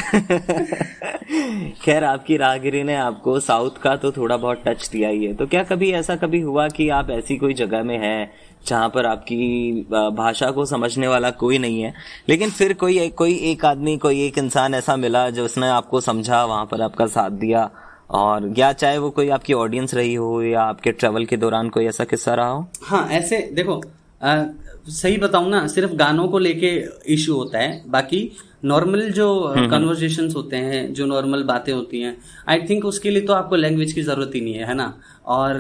खैर, 1.82 2.04
आपकी 2.04 2.36
राहगिरी 2.36 2.82
ने 2.82 2.94
आपको 2.94 3.38
साउथ 3.40 3.78
का 3.82 3.94
तो 3.96 4.10
थोड़ा 4.12 4.36
बहुत 4.36 4.62
टच 4.66 4.88
दिया 4.88 5.08
ही 5.08 5.24
है। 5.24 5.34
तो 5.34 5.46
क्या 5.46 5.62
कभी 5.64 5.90
ऐसा 5.92 6.16
कभी 6.16 6.40
हुआ 6.40 6.66
कि 6.68 6.88
आप 6.88 7.10
ऐसी 7.10 7.36
कोई 7.36 7.54
जगह 7.54 7.82
में 7.82 7.96
हैं 7.98 8.30
जहाँ 8.66 8.88
पर 8.88 9.06
आपकी 9.06 9.86
भाषा 10.16 10.50
को 10.50 10.64
समझने 10.64 11.08
वाला 11.08 11.30
कोई 11.32 11.58
नहीं 11.58 11.82
है, 11.82 11.92
लेकिन 12.28 12.50
फिर 12.50 12.72
कोई 12.74 13.08
कोई 13.10 13.34
एक 13.50 13.64
आदमी, 13.64 13.96
कोई 13.96 14.24
एक 14.26 14.38
इंसान 14.38 14.74
ऐसा 14.74 14.96
मिला 14.96 15.28
जो 15.30 15.44
उसने 15.44 15.68
आपको 15.68 16.00
समझा, 16.00 16.44
वहाँ 16.44 16.64
पर 16.66 16.82
आपका 16.82 17.06
साथ 17.06 17.30
दिया? 17.30 17.70
और 18.10 18.52
या 18.58 18.72
चाहे 18.72 18.98
वो 18.98 19.10
कोई 19.10 19.28
आपकी 19.28 19.52
ऑडियंस 19.52 19.94
रही 19.94 20.14
हो 20.14 20.42
या 20.42 20.62
आपके 20.62 20.92
ट्रेवल 20.92 21.24
के 21.24 21.36
दौरान 21.36 21.68
कोई 21.68 21.86
ऐसा 21.86 22.04
किस्सा 22.04 22.34
रहा 22.34 22.48
हो? 22.48 22.66
हाँ 22.82 23.08
ऐसे 23.10 23.38
देखो 23.54 23.80
आ, 24.20 24.44
सही 24.90 25.16
बताऊँ 25.18 25.48
ना 25.50 25.66
सिर्फ़ 25.68 25.92
गानों 25.94 26.26
को 26.28 26.38
लेके 26.38 26.68
इशू 27.12 27.34
होता 27.34 27.58
है 27.58 27.82
बाकी 27.88 28.20
नॉर्मल 28.64 29.10
जो 29.10 29.26
कन्वर्जेशन 29.70 30.22
हम्म, 30.22 30.28
हम्म। 30.28 30.36
होते 30.36 30.56
हैं 30.56 30.92
जो 30.94 31.06
नॉर्मल 31.06 31.42
बातें 31.42 31.72
होती 31.72 32.00
हैं 32.00 32.16
आई 32.48 32.60
थिंक 32.70 32.84
उसके 32.84 33.10
लिए 33.10 33.22
तो 33.22 33.32
आपको 33.32 33.56
लैंग्वेज 33.56 33.92
की 33.92 34.02
ज़रूरत 34.02 34.30
ही 34.34 34.40
नहीं 34.40 34.54
है 34.54 34.66
है 34.66 34.74
ना 34.74 34.86
और 35.26 35.58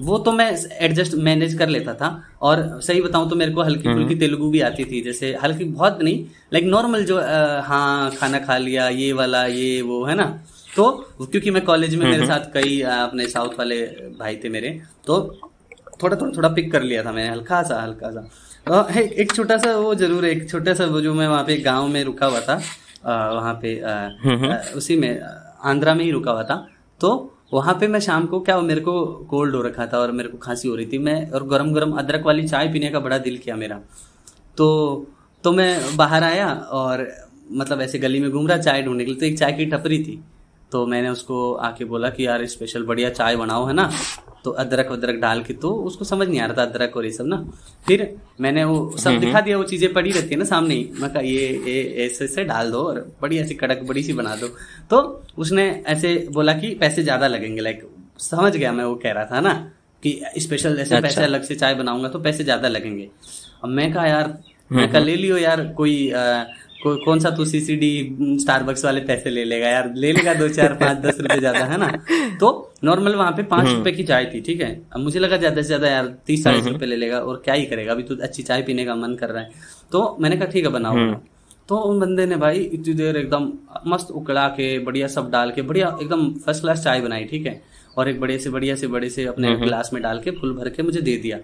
वो 0.00 0.18
तो 0.18 0.32
मैं 0.32 0.50
एडजस्ट 0.80 1.14
मैनेज 1.20 1.54
कर 1.54 1.68
लेता 1.68 1.94
था 1.94 2.10
और 2.42 2.62
सही 2.82 3.00
बताऊँ 3.00 3.28
तो 3.30 3.36
मेरे 3.36 3.52
को 3.52 3.62
हल्की 3.62 3.82
फुल्की 3.84 4.04
हम्म। 4.04 4.18
तेलुगु 4.18 4.50
भी 4.50 4.60
आती 4.60 4.84
थी 4.84 5.00
जैसे 5.00 5.34
हल्की 5.42 5.64
बहुत 5.66 6.02
नहीं 6.02 6.24
लाइक 6.52 6.64
नॉर्मल 6.66 7.04
जो 7.04 7.18
आ, 7.18 7.60
हाँ 7.62 8.10
खाना 8.12 8.38
खा 8.40 8.58
लिया 8.58 8.88
ये 8.90 9.12
वाला 9.12 9.44
ये 9.46 9.80
वो 9.82 10.04
है 10.04 10.14
ना 10.14 10.26
तो 10.76 10.90
क्योंकि 11.22 11.50
मैं 11.50 11.64
कॉलेज 11.64 11.94
में 11.94 12.06
मेरे 12.06 12.26
साथ 12.26 12.52
कई 12.54 12.80
अपने 12.94 13.26
साउथ 13.28 13.58
वाले 13.58 13.80
भाई 14.18 14.36
थे 14.36 14.48
मेरे 14.48 14.80
तो 15.06 15.20
थोड़ा 16.02 16.16
थोड़ा 16.16 16.32
थोड़ा 16.36 16.48
पिक 16.50 16.70
कर 16.72 16.82
लिया 16.82 17.02
था 17.04 17.12
मैंने 17.12 17.30
हल्का 17.30 17.62
सा 17.62 17.80
हल्का 17.82 18.10
सा 18.10 19.00
एक 19.00 19.32
छोटा 19.34 19.56
सा 19.58 19.74
वो 19.76 19.94
ज़रूर 19.94 20.24
एक 20.26 20.48
छोटा 20.50 20.74
सा 20.74 20.84
वो 20.86 21.00
जो 21.00 21.14
मैं 21.14 21.28
वहाँ 21.28 21.44
पे 21.44 21.56
गाँव 21.62 21.88
में 21.88 22.02
रुका 22.04 22.26
हुआ 22.26 22.40
था 22.40 22.54
वहाँ 23.04 23.54
पे 23.62 23.72
हम्म, 23.78 24.34
हम्म। 24.34 24.76
उसी 24.76 24.96
में 24.96 25.20
आंध्रा 25.64 25.94
में 25.94 26.04
ही 26.04 26.10
रुका 26.10 26.32
हुआ 26.32 26.42
था। 26.44 26.66
तो 27.00 27.10
वहाँ 27.52 27.74
पे 27.80 27.86
मैं 27.88 28.00
शाम 28.00 28.26
को 28.26 28.40
क्या 28.40 28.60
मेरे 28.60 28.80
को 28.80 29.04
कोल्ड 29.30 29.54
हो 29.56 29.62
रखा 29.62 29.86
था 29.86 29.98
और 29.98 30.10
मेरे 30.12 30.28
को 30.28 30.38
खांसी 30.38 30.68
हो 30.68 30.74
रही 30.76 30.86
थी 30.86 30.98
मैं 31.00 31.30
और 31.30 31.46
गरम 31.48 31.72
गरम 31.74 31.92
अदरक 31.98 32.26
वाली 32.26 32.46
चाय 32.48 32.68
पीने 32.72 32.88
का 32.90 33.00
बड़ा 33.00 33.18
दिल 33.18 33.38
किया 33.38 33.56
मेरा। 33.56 33.80
तो 34.58 34.66
तो 35.44 35.52
मैं 35.52 35.96
बाहर 35.96 36.24
आया 36.24 36.52
और 36.72 37.06
मतलब 37.52 37.80
ऐसे 37.80 37.98
गली 37.98 38.20
में 38.20 38.30
घूम 38.30 38.48
रहा 38.48 38.58
चाय 38.58 38.82
ढूँढने 38.82 39.04
के 39.04 39.10
लिए 39.10 39.20
तो 39.20 39.26
एक 39.26 39.38
चाय 39.38 39.52
की 39.52 39.66
टपरी 39.66 40.02
थी। 40.04 40.20
तो 40.72 40.86
मैंने 40.86 41.08
उसको 41.08 41.52
आके 41.54 41.84
बोला 41.84 42.08
कि 42.10 42.26
यार 42.26 42.44
स्पेशल 42.46 42.82
बढ़िया 42.84 43.10
चाय 43.10 43.36
बनाओ 43.36 43.66
है 43.66 43.72
ना? 43.74 43.90
तो 44.44 44.50
अदरक 44.52 44.90
वदरक 44.92 45.16
डाल 45.20 45.42
के 45.42 45.54
तो 45.54 45.70
उसको 45.84 46.04
समझ 46.04 46.26
नहीं 46.28 46.40
आ 46.40 46.46
रहा 46.46 46.56
था 46.56 46.62
अदरक 46.62 46.96
और 46.96 47.04
ये 47.04 47.10
सब 47.12 47.26
ना। 47.26 47.36
फिर 47.86 48.02
मैंने 48.40 48.64
वो 48.64 48.96
सब 48.98 49.10
हम्म, 49.10 49.20
दिखा 49.20 49.32
हम्म। 49.32 49.44
दिया 49.44 49.56
वो 49.58 49.64
चीज़ें 49.64 49.92
पड़ी 49.92 50.10
रहती 50.10 50.28
है 50.28 50.36
ना 50.36 50.44
सामने 50.44 50.74
ही। 50.74 50.90
मैं 51.00 51.10
कहा 51.12 51.22
ये 51.22 52.04
ऐसे 52.06 52.24
ऐसे 52.24 52.44
डाल 52.44 52.70
दो 52.70 52.82
और 52.82 53.00
बड़ी 53.22 53.38
ऐसी 53.38 53.54
कड़क 53.54 53.82
बड़ी 53.88 54.02
सी 54.02 54.12
बना 54.12 54.34
दो। 54.36 54.48
तो 54.90 55.00
उसने 55.38 55.68
ऐसे 55.86 56.14
बोला 56.32 56.52
कि 56.52 56.74
पैसे 56.80 57.02
ज़्यादा 57.02 57.26
लगेंगे 57.26 57.60
लाइक 57.60 57.82
समझ 58.20 58.56
गया 58.56 58.72
मैं 58.72 58.84
वो 58.84 58.94
कह 58.94 59.12
रहा 59.12 59.24
था 59.24 59.40
ना 59.40 59.54
कि 60.02 60.20
स्पेशल 60.38 60.78
ऐसे 60.78 60.94
अच्छा। 60.94 61.00
पैसे 61.00 61.24
अलग 61.24 61.42
से 61.42 61.54
चाय 61.54 61.74
बनाऊँगा 61.74 62.08
तो 62.08 62.18
पैसे 62.20 62.44
ज़्यादा 62.44 62.68
लगेंगे। 62.68 63.08
अब 63.64 63.68
मैं 63.70 63.92
कहा 63.92 64.06
यार 64.06 64.28
मैं 64.70 64.82
हम्म, 64.82 64.92
कहा 64.92 65.00
ले 65.00 65.16
लियो 65.16 65.36
यार 65.38 65.66
कोई 65.76 65.96
को, 66.80 66.94
कौन 67.04 67.18
सा 67.20 67.30
तू 67.30 67.44
सीसीडी 67.44 68.36
स्टारबक्स 68.40 68.84
वाले 68.84 69.00
पैसे 69.00 69.30
ले 69.30 69.44
लेगा 69.44 69.68
यार? 69.68 69.92
ले 69.96 70.12
लेगा 70.12 70.34
दो 70.34 70.48
चार 70.48 70.74
पाँच 70.80 70.98
दस 70.98 71.20
रुपए 71.20 71.38
ज़्यादा 71.38 71.64
है 71.64 71.76
ना? 71.78 71.88
तो 72.40 72.50
नॉर्मल 72.84 73.14
वहाँ 73.14 73.32
पे 73.32 73.42
पाँच 73.44 73.66
हम्म। 73.66 73.76
रुपए 73.76 73.92
की 73.92 74.04
चाय 74.04 74.24
थी 74.34 74.40
ठीक 74.40 74.60
है? 74.60 74.70
अब 74.92 75.00
मुझे 75.00 75.18
लगा 75.20 75.36
ज़्यादा 75.36 75.62
से 75.62 75.66
ज़्यादा 75.66 75.88
यार 75.88 76.06
तीस 76.26 76.44
चालीस 76.44 76.62
हम्म। 76.62 76.72
रुपए 76.72 76.86
ले 76.86 76.96
लेगा 76.96 77.18
और 77.20 77.40
क्या 77.44 77.54
ही 77.54 77.64
करेगा? 77.66 77.92
अभी 77.92 78.02
तो 78.02 78.16
अच्छी 78.22 78.42
चाय 78.42 78.62
पीने 78.62 78.84
का 78.84 78.94
मन 78.94 79.14
कर 79.20 79.30
रहा 79.30 79.42
है। 79.42 79.50
तो 79.92 80.16
मैंने 80.20 80.36
कहा 80.36 80.46
ठीक 80.46 80.64
है 80.64 80.72
बनाओ। 80.72 80.94
हम्म। 80.94 81.16
तो 81.68 81.76
उन 81.88 81.98
बंदे 82.00 82.26
ने 82.26 82.36
भाई 82.36 82.58
इतनी 82.58 82.94
देर 82.94 83.16
एकदम 83.16 83.52
मस्त 83.86 84.10
उकड़ा 84.10 84.46
के 84.50 84.78
बढ़िया 84.84 85.06
सब 85.08 85.30
डाल 85.30 85.50
के 85.50 85.62
बढ़िया 85.62 85.96
एकदम 86.02 86.30
फ़र्स्ट 86.46 86.62
क्लास 86.62 86.84
चाय 86.84 87.00
बनाई 87.00 87.24
ठीक 87.24 87.46
है? 87.46 87.60
और 87.96 88.08
एक 88.08 88.20
बड़े 88.20 88.38
से 88.38 88.50
बढ़िया 88.50 88.74
से 88.76 88.86
बड़े 88.86 89.08
से 89.10 89.24
अपने 89.26 89.56
गिलास 89.56 89.90
में 89.92 90.02
डाल 90.02 90.20
के 90.20 90.30
फुल 90.30 90.52
भर 90.56 90.68
के 90.68 90.82
मुझे 90.82 91.00
दे 91.00 91.16
दिया। 91.16 91.38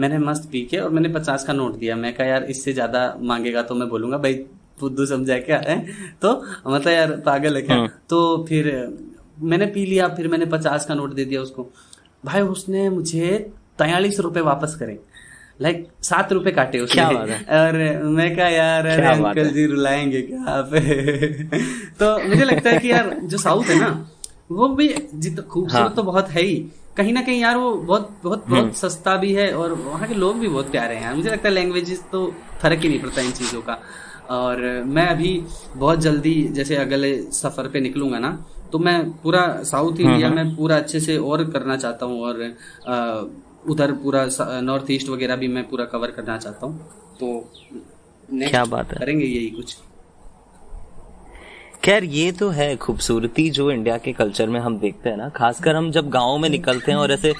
मैंने 0.00 0.18
मस्त 0.18 0.48
पी 0.52 0.62
के 0.70 0.78
और 0.78 0.90
मैंने 0.90 1.08
पचास 1.08 1.44
का 1.44 1.52
नोट 1.52 1.78
दिया। 1.78 1.96
मैं 1.96 2.12
कहा 2.14 2.26
यार 2.26 2.44
इससे 2.50 2.72
ज़्यादा 2.72 3.02
मांगेगा 3.22 3.62
तो 3.62 3.74
मैं 3.74 3.88
बोलूँगा 3.88 4.18
भाई 4.18 4.34
बुद्धू 4.80 5.06
समझा 5.06 5.38
क्या 5.38 5.58
है? 5.58 5.86
तो 6.22 6.44
मतलब 6.66 6.92
यार 6.92 7.10
पागल 7.12 7.56
है 7.56 7.62
क्या? 7.62 7.76
हाँ। 7.76 8.02
तो 8.10 8.46
फिर 8.48 8.88
मैंने 9.40 9.66
पी 9.66 9.86
लिया 9.86 10.08
फिर 10.08 10.28
मैंने 10.28 10.44
पचास 10.44 10.86
का 10.86 10.94
नोट 10.94 11.14
दे 11.14 11.24
दिया 11.24 11.40
उसको। 11.40 11.70
भाई 12.24 12.40
उसने 12.40 12.90
मुझे 12.90 13.50
तयालीस 13.78 14.20
रुपए 14.20 14.40
वापस 14.40 14.76
करे। 14.80 14.98
लाइक 15.62 15.88
सात 16.02 16.32
रुपए 16.32 16.50
काटे 16.50 16.78
उसने। 16.78 16.94
क्या 16.94 17.60
और 17.60 18.02
मैं 18.02 18.36
कहा 18.36 18.48
यार 18.48 18.86
अरे 18.86 18.96
क्या 18.96 19.10
अंकल 19.10 19.48
जी 19.48 19.66
रुलाएँगे 19.66 20.22
क्या 20.22 20.42
आप? 20.42 20.70
तो 22.00 22.28
मुझे 22.28 22.44
लगता 22.44 22.70
है 22.70 22.78
कि 22.78 22.90
यार 22.90 23.20
जो 23.22 23.38
साउथ 23.38 23.64
है 23.64 23.78
ना 23.80 24.10
वो 24.50 24.68
भी 24.68 24.94
जितना 25.14 25.42
खूबसूरत 25.42 25.82
हाँ। 25.82 25.94
तो 25.94 26.02
बहुत 26.02 26.28
है 26.28 26.42
ही। 26.42 26.54
कहीं 26.96 27.12
ना 27.12 27.22
कहीं 27.22 27.40
यार 27.40 27.56
वो 27.56 27.72
बहुत 27.72 28.20
बहुत 28.24 28.44
हम्म। 28.48 28.60
बहुत 28.60 28.76
सस्ता 28.76 29.16
भी 29.16 29.32
है 29.32 29.52
और 29.52 29.72
वहाँ 29.72 30.08
के 30.08 30.14
लोग 30.14 30.38
भी 30.38 30.48
बहुत 30.48 30.70
प्यारे 30.70 30.94
हैं 30.94 31.14
मुझे 31.14 31.30
लगता 31.30 31.48
है 31.48 31.54
लैंग्वेजेस 31.54 32.04
तो 32.12 32.34
फ़र्क 32.62 32.78
ही 32.78 32.88
नहीं 32.88 33.00
पड़ता 33.00 33.22
इन 33.22 33.30
चीज़ों 33.30 33.62
का। 33.62 33.80
और 34.30 34.60
मैं 34.86 35.06
अभी 35.06 35.42
बहुत 35.76 35.98
जल्दी 36.00 36.34
जैसे 36.52 36.76
अगले 36.76 37.16
सफ़र 37.32 37.68
पे 37.68 37.80
निकलूँगा 37.80 38.18
ना 38.18 38.30
तो 38.72 38.78
मैं 38.78 38.98
पूरा 39.20 39.42
साउथ 39.62 40.00
हम्म, 40.00 40.10
इंडिया 40.10 40.30
में 40.30 40.54
पूरा 40.56 40.76
अच्छे 40.76 41.00
से 41.00 41.16
और 41.16 41.44
करना 41.50 41.76
चाहता 41.76 42.06
हूँ 42.06 42.20
और 42.22 42.42
उधर 43.70 43.92
पूरा 43.92 44.26
नॉर्थ 44.60 44.90
ईस्ट 44.90 45.08
वगैरह 45.08 45.36
भी 45.36 45.48
मैं 45.48 45.68
पूरा 45.68 45.84
कवर 45.84 46.10
करना 46.10 46.36
चाहता 46.38 46.66
हूँ। 46.66 46.78
तो 47.20 47.50
क्या 48.48 48.64
बात 48.64 48.90
है? 48.92 48.98
करेंगे 48.98 49.24
यही 49.24 49.50
कुछ। 49.50 49.76
खैर 51.84 52.04
ये 52.04 52.32
तो 52.32 52.48
है 52.48 52.76
खूबसूरती 52.76 53.50
जो 53.50 53.70
इंडिया 53.70 53.98
के 53.98 54.12
कल्चर 54.12 54.46
में 54.46 54.60
हम 54.60 54.78
देखते 54.78 55.10
हैं 55.10 55.16
ना 55.16 55.28
खासकर 55.28 55.76
हम 55.76 55.90
जब 55.90 56.08
गाँव 56.08 56.38
में 56.38 56.48
निकलते 56.48 56.92
हैं 56.92 56.98
और 56.98 57.12
ऐसे 57.12 57.32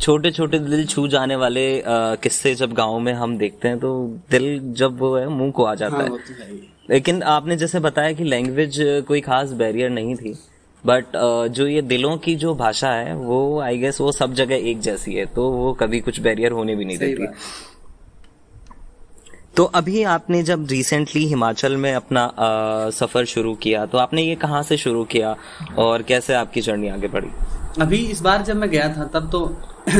छोटे 0.00 0.30
छोटे 0.30 0.58
दिल 0.58 0.86
छू 0.86 1.08
जाने 1.08 1.36
वाले 1.36 1.82
किस्से 1.88 2.54
जब 2.54 2.72
गाँव 2.72 2.98
में 2.98 3.12
हम 3.12 3.38
देखते 3.38 3.68
हैं 3.68 3.78
तो 3.78 4.18
दिल 4.30 4.60
जब 4.72 4.98
वो 4.98 5.16
है 5.16 5.28
मुँह 5.28 5.50
को 5.50 5.64
आ 5.64 5.74
जाता 5.74 5.96
हाँ 5.96 6.02
है 6.02 6.08
तो। 6.08 6.16
लेकिन 6.90 7.22
आपने 7.22 7.56
जैसे 7.56 7.80
बताया 7.80 8.12
कि 8.12 8.24
लैंग्वेज 8.24 9.04
कोई 9.08 9.20
खास 9.20 9.50
बैरियर 9.52 9.90
नहीं 9.90 10.14
थी 10.14 10.38
बट 10.86 11.04
जो 11.50 11.66
ये 11.66 11.82
दिलों 11.82 12.16
की 12.16 12.34
जो 12.36 12.54
भाषा 12.54 12.90
है 12.90 13.16
वो 13.16 13.60
आई 13.60 13.78
गेस 13.78 14.00
वो 14.00 14.12
सब 14.12 14.34
जगह 14.34 14.54
एक 14.54 14.80
जैसी 14.80 15.14
है 15.14 15.26
तो 15.26 15.48
वो 15.50 15.72
कभी 15.72 16.00
कुछ 16.00 16.20
बैरियर 16.20 16.52
होने 16.52 16.76
भी 16.76 16.84
नहीं 16.84 16.98
देती। 16.98 17.26
तो 19.56 19.64
अभी 19.74 20.02
आपने 20.04 20.42
जब 20.42 20.66
रिसेंटली 20.70 21.24
हिमाचल 21.26 21.76
में 21.76 21.92
अपना 21.94 22.24
अ, 22.24 22.90
सफ़र 22.90 23.24
शुरू 23.24 23.54
किया 23.62 23.84
तो 23.86 23.98
आपने 23.98 24.22
ये 24.22 24.34
कहाँ 24.36 24.62
से 24.62 24.76
शुरू 24.76 25.04
किया 25.12 25.34
और 25.78 26.02
कैसे 26.10 26.34
आपकी 26.34 26.60
जर्नी 26.60 26.88
आगे 26.88 27.08
बढ़ी? 27.08 27.28
अभी 27.82 27.98
इस 28.10 28.20
बार 28.22 28.42
जब 28.42 28.56
मैं 28.56 28.68
गया 28.70 28.88
था 28.96 29.04
तब 29.14 29.30
तो 29.32 29.46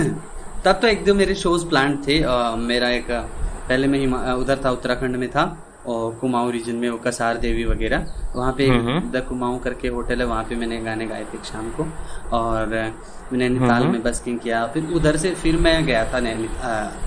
तब 0.65 0.79
तो 0.83 0.87
एक 0.89 1.05
दो 1.05 1.15
मेरे 1.15 1.35
शोज़ 1.35 1.67
प्लान 1.69 1.97
थे। 2.09 2.21
अ, 2.23 2.55
मेरा 2.59 2.89
एक 2.91 3.11
पहले 3.69 3.87
मैं 3.89 4.33
उधर 4.33 4.61
था 4.65 4.71
उत्तराखंड 4.71 5.17
में 5.17 5.29
था 5.31 5.45
और 5.87 6.15
कुमाऊं 6.21 6.51
रीजन 6.53 6.75
में 6.75 6.89
वो 6.91 6.97
कसार 6.99 7.37
देवी 7.39 7.65
वगैरह। 7.65 8.07
वहाँ 8.37 8.53
पे 8.59 8.69
द 9.13 9.25
कुमाऊं 9.29 9.59
करके 9.59 9.89
होटल 9.89 10.21
है 10.21 10.27
वहाँ 10.27 10.45
पे 10.45 10.57
मैंने 10.57 10.81
गाने 10.85 11.07
गाए 11.07 11.25
थे 11.35 11.39
शाम 11.45 11.71
को। 11.79 11.87
और 12.37 12.67
मैंने 13.33 13.49
नैनीताल 13.49 13.87
में 13.87 14.03
बस्किंग 14.03 14.39
किया 14.39 14.67
फिर 14.75 14.93
उधर 14.97 15.17
से 15.17 15.35
फिर 15.43 15.57
मैं 15.67 15.85
गया 15.87 16.05
था 16.13 16.21
नैनी 16.21 16.49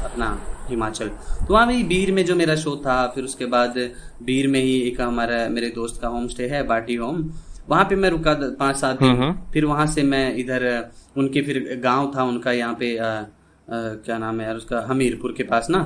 अपना 0.06 0.38
हिमाचल। 0.70 1.08
तो 1.08 1.54
वहाँ 1.54 1.68
भी 1.68 1.84
बीर 1.84 2.12
में 2.12 2.24
जो 2.26 2.36
मेरा 2.36 2.56
शो 2.56 2.76
था 2.86 3.06
फिर 3.08 3.24
उसके 3.24 3.46
बाद 3.46 3.78
बीर 4.24 4.48
में 4.48 4.60
ही 4.62 4.80
एक 4.80 5.02
हमारा 5.02 5.48
मेरे 5.50 5.70
दोस्त 5.70 6.02
का 6.02 6.08
होम 6.08 6.28
स्टे 6.28 6.48
है 6.48 6.66
बाटी 6.68 6.96
होम 6.96 7.30
वहाँ 7.70 7.84
पे 7.86 7.96
मैं 7.96 8.10
रुका 8.10 8.34
पाँच 8.60 8.76
सात 8.76 9.00
दिन। 9.00 9.16
फिर 9.54 9.66
वहाँ 9.66 9.86
से 9.88 10.04
मैं 10.04 10.36
इधर 10.36 10.64
उनके 11.18 11.42
फिर 11.42 11.80
गाँव 11.84 12.12
था 12.16 12.24
उनका 12.24 12.52
यहाँ 12.52 12.74
पे 12.74 12.98
आ, 12.98 13.06
आ, 13.06 13.26
क्या 13.70 14.18
नाम 14.18 14.40
है 14.40 14.46
यार 14.48 14.56
उसका 14.56 14.86
हमीरपुर 14.88 15.34
के 15.38 15.44
पास 15.44 15.68
ना 15.70 15.82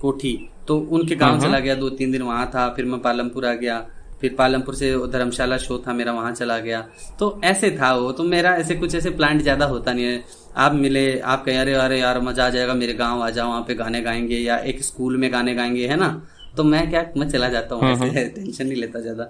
कोठी। 0.00 0.38
तो 0.68 0.78
उनके 0.78 1.16
गाँव 1.16 1.40
चला 1.40 1.58
गया 1.58 1.74
दो 1.74 1.88
तीन 1.90 2.12
दिन 2.12 2.22
वहाँ 2.22 2.46
था। 2.54 2.68
फिर 2.76 2.84
मैं 2.84 3.00
पालमपुर 3.00 3.46
आ 3.46 3.52
गया। 3.54 3.76
फिर 4.20 4.34
पालमपुर 4.38 4.74
से 4.74 4.90
धर्मशाला 5.08 5.56
शो 5.58 5.78
था 5.78 5.92
मेरा 5.92 6.12
वहाँ 6.12 6.32
चला 6.34 6.58
गया। 6.58 6.80
तो 7.18 7.40
ऐसे 7.44 7.70
था 7.72 7.92
वो 7.94 8.12
तो 8.12 8.24
मेरा 8.24 8.54
ऐसे 8.56 8.74
कुछ 8.74 8.94
ऐसे 8.94 9.10
प्लान 9.10 9.40
ज़्यादा 9.40 9.66
होता 9.66 9.92
नहीं 9.92 10.04
है। 10.04 10.22
आप 10.56 10.74
मिले 10.74 11.18
आप 11.20 11.44
कह 11.44 11.60
अरे 11.60 11.74
अरे 11.74 11.98
यार 12.00 12.20
मज़ा 12.20 12.46
आ 12.46 12.48
जाएगा 12.50 12.74
मेरे 12.74 12.94
गाँव 12.94 13.22
आ 13.22 13.28
जाओ 13.30 13.48
वहाँ 13.48 13.62
पे 13.62 13.74
गाने 13.74 14.00
गाएँगे 14.02 14.36
या 14.36 14.56
एक 14.64 14.82
स्कूल 14.84 15.16
में 15.16 15.30
गाने 15.32 15.54
गाएँगे 15.54 15.86
है 15.86 15.96
ना? 15.96 16.08
तो 16.56 16.64
मैं 16.64 16.88
क्या 16.90 17.04
मैं 17.16 17.28
चला 17.28 17.48
जाता 17.48 17.74
हूँ 17.74 17.90
ऐसे 17.92 18.24
टेंशन 18.34 18.66
नहीं 18.66 18.80
लेता 18.80 19.00
ज़्यादा। 19.00 19.24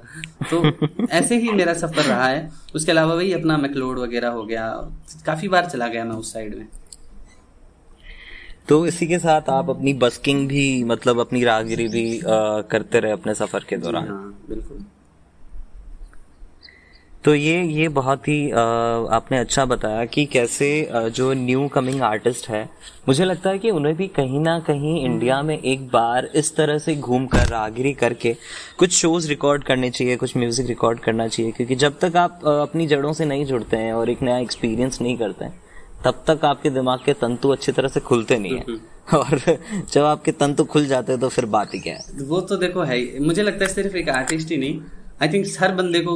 तो 0.51 0.63
ऐसे 1.13 1.37
ही 1.37 1.53
मेरा 1.53 1.73
सफ़र 1.75 2.03
रहा 2.05 2.27
है। 2.29 2.49
उसके 2.75 2.93
अलावा 2.93 3.15
वही 3.15 3.33
अपना 3.33 3.57
मैकलोड 3.59 3.99
वगैरह 3.99 4.29
हो 4.29 4.45
गया। 4.45 4.67
काफ़ी 5.27 5.49
बार 5.49 5.67
चला 5.67 5.89
गया 5.89 6.05
मैं 6.05 6.17
उस 6.17 6.33
साइड 6.33 6.55
में। 6.55 6.67
तो 8.69 8.85
इसी 8.87 9.07
के 9.07 9.19
साथ 9.19 9.49
आप 9.51 9.71
अपनी 9.71 9.93
बस्किंग 9.95 10.47
भी 10.49 10.63
मतलब 10.85 11.19
अपनी 11.21 11.43
राहगिरी 11.45 11.89
भी 11.89 12.19
अ, 12.19 12.23
करते 12.71 13.01
रहे 13.01 13.13
अपने 13.13 13.35
सफ़र 13.35 13.65
के 13.69 13.77
दौरान। 13.77 14.09
हाँ 14.09 14.35
बिल्कुल। 14.49 14.85
तो 17.25 17.35
ये 17.35 17.63
ये 17.65 17.87
बहुत 17.89 18.27
ही 18.29 18.51
अ, 18.51 18.57
आपने 19.13 19.39
अच्छा 19.39 19.65
बताया 19.65 20.05
कि 20.05 20.25
कैसे 20.27 20.69
अ, 20.85 21.01
जो 21.09 21.33
न्यू 21.33 21.67
कमिंग 21.69 22.03
आर्टिस्ट 22.03 22.49
है 22.49 22.69
मुझे 23.09 23.25
लगता 23.25 23.51
है 23.51 23.59
कि 23.59 23.71
उन्हें 23.71 23.95
भी 23.97 24.07
कहीं 24.09 24.41
ना 24.41 24.59
कहीं 24.61 25.05
इंडिया 25.05 25.41
में 25.43 25.59
एक 25.59 25.87
बार 25.89 26.29
इस 26.35 26.55
तरह 26.57 26.79
से 26.79 26.95
घूम 26.97 27.27
कर 27.27 27.47
राहगिरी 27.49 27.93
करके 27.95 28.35
कुछ 28.79 28.93
शोज़ 28.93 29.29
रिकॉर्ड 29.29 29.65
करने 29.65 29.91
चाहिए 29.91 30.17
कुछ 30.17 30.37
म्यूज़िक 30.37 30.67
रिकॉर्ड 30.67 31.01
करना 31.01 31.29
चाहिए 31.29 31.53
क्योंकि 31.53 31.75
जब 31.77 31.99
तक 31.99 32.17
आप 32.17 32.41
अ, 32.45 32.51
अपनी 32.63 32.87
जड़ों 32.87 33.13
से 33.13 33.25
नहीं 33.25 33.45
जुड़ते 33.47 33.77
हैं 33.77 33.93
और 33.93 34.11
एक 34.11 34.23
नया 34.23 34.39
एक्सपीरियंस 34.39 35.01
नहीं 35.01 35.17
करते 35.19 35.45
हैं 35.45 35.65
तब 36.05 36.25
तक 36.29 36.45
आपके 36.45 36.71
दिमाग 36.71 36.99
के 37.05 37.13
तंतु 37.13 37.49
अच्छी 37.49 37.73
तरह 37.73 37.89
से 37.89 38.01
खुलते 38.01 38.39
नहीं 38.39 38.57
है। 38.57 38.65
और 39.15 39.39
जब 39.93 40.05
आपके 40.05 40.33
तंतु 40.33 40.65
खुल 40.65 40.87
जाते 40.87 41.13
हैं 41.13 41.21
तो 41.21 41.29
फिर 41.29 41.47
बात 41.47 41.75
ही 41.75 41.79
क्या 41.81 41.95
है? 41.95 42.05
वो 42.23 42.41
तो 42.41 42.57
देखो 42.57 42.83
है 42.83 42.99
मुझे 43.21 43.43
लगता 43.43 43.65
है 43.65 43.73
सिर्फ़ 43.75 43.97
एक 43.97 44.09
आर्टिस्ट 44.09 44.51
ही 44.51 44.57
नहीं 44.57 44.81
आई 45.23 45.29
थिंक 45.29 45.47
हर 45.61 45.75
बंदे 45.75 46.01
को 46.01 46.15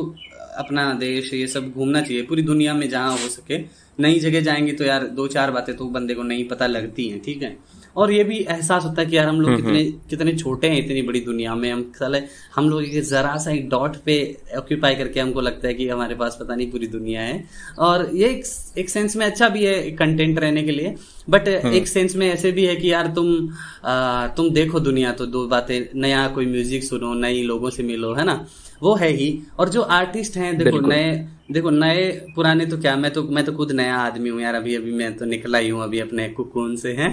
अपना 0.56 0.92
देश 0.94 1.32
ये 1.34 1.46
सब 1.46 1.70
घूमना 1.72 2.00
चाहिए। 2.00 2.22
पूरी 2.22 2.42
दुनिया 2.42 2.74
में 2.74 2.88
जहाँ 2.90 3.12
हो 3.12 3.28
सके 3.28 3.58
नई 4.00 4.18
जगह 4.20 4.40
जाएँगे 4.40 4.72
तो 4.72 4.84
यार 4.84 5.06
दो 5.06 5.26
चार 5.28 5.50
बातें 5.50 5.76
तो 5.76 5.84
बंदे 5.84 6.14
को 6.14 6.22
नहीं 6.22 6.48
पता 6.48 6.66
लगती 6.66 7.08
हैं 7.08 7.20
ठीक 7.22 7.42
है? 7.42 7.56
और 7.96 8.12
ये 8.12 8.24
भी 8.24 8.38
एहसास 8.38 8.84
होता 8.84 9.02
है 9.02 9.06
कि 9.06 9.16
यार 9.16 9.28
हम 9.28 9.40
लोग 9.40 9.56
कितने 9.56 9.84
कितने 10.10 10.32
छोटे 10.36 10.68
हैं 10.68 10.78
इतनी 10.78 11.02
बड़ी 11.02 11.20
दुनिया 11.20 11.54
में। 11.54 11.70
हम 11.72 11.82
साले 11.98 12.22
हम 12.56 12.68
लोग 12.70 12.84
एक 12.84 13.02
जरा 13.04 13.36
सा 13.36 13.50
एक 13.50 13.68
डॉट 13.70 13.96
पे 13.96 14.16
ऑक्यूपाई 14.58 14.94
करके 14.94 15.20
हमको 15.20 15.40
लगता 15.40 15.68
है 15.68 15.74
कि 15.74 15.88
हमारे 15.88 16.14
पास 16.14 16.36
पता 16.40 16.54
नहीं 16.54 16.70
पूरी 16.70 16.86
दुनिया 16.86 17.22
है। 17.22 17.44
और 17.78 18.08
ये 18.14 18.28
एक, 18.28 18.44
एक 18.78 18.90
सेंस 18.90 19.16
में 19.16 19.26
अच्छा 19.26 19.48
भी 19.48 19.64
है 19.64 19.90
कंटेंट 19.92 20.38
रहने 20.38 20.62
के 20.62 20.72
लिए 20.72 20.94
बट 21.30 21.48
एक 21.48 21.88
सेंस 21.88 22.16
में 22.16 22.28
ऐसे 22.28 22.52
भी 22.52 22.64
है 22.66 22.76
कि 22.76 22.92
यार 22.92 23.06
तुम 23.06 23.48
आ, 23.84 24.26
तुम 24.26 24.50
देखो 24.50 24.80
दुनिया 24.80 25.12
तो 25.12 25.26
दो 25.26 25.46
बातें 25.48 26.00
नया 26.00 26.26
कोई 26.28 26.46
म्यूज़िक 26.46 26.84
सुनो 26.84 27.14
नई 27.14 27.42
लोगों 27.42 27.70
से 27.70 27.82
मिलो 27.82 28.12
है 28.14 28.24
ना? 28.24 28.44
वो 28.82 28.94
है 28.94 29.10
ही। 29.10 29.28
और 29.58 29.68
जो 29.68 29.80
आर्टिस्ट 29.82 30.36
हैं 30.36 30.56
देखो 30.58 30.80
नए 30.80 31.10
देखो 31.52 31.70
नए 31.70 32.10
पुराने 32.34 32.64
तो 32.66 32.76
क्या 32.78 32.94
मैं 32.96 33.12
तो 33.12 33.22
मैं 33.28 33.44
तो 33.44 33.52
खुद 33.52 33.72
नया 33.72 33.96
आदमी 33.96 34.28
हूँ 34.28 34.40
यार 34.40 34.54
अभी 34.54 34.74
अभी 34.76 34.92
मैं 34.92 35.16
तो 35.16 35.24
निकला 35.24 35.58
ही 35.58 35.68
हूँ 35.68 35.82
अभी 35.82 36.00
अपने 36.00 36.28
कुकून 36.28 36.76
से 36.76 36.92
हैं। 36.92 37.10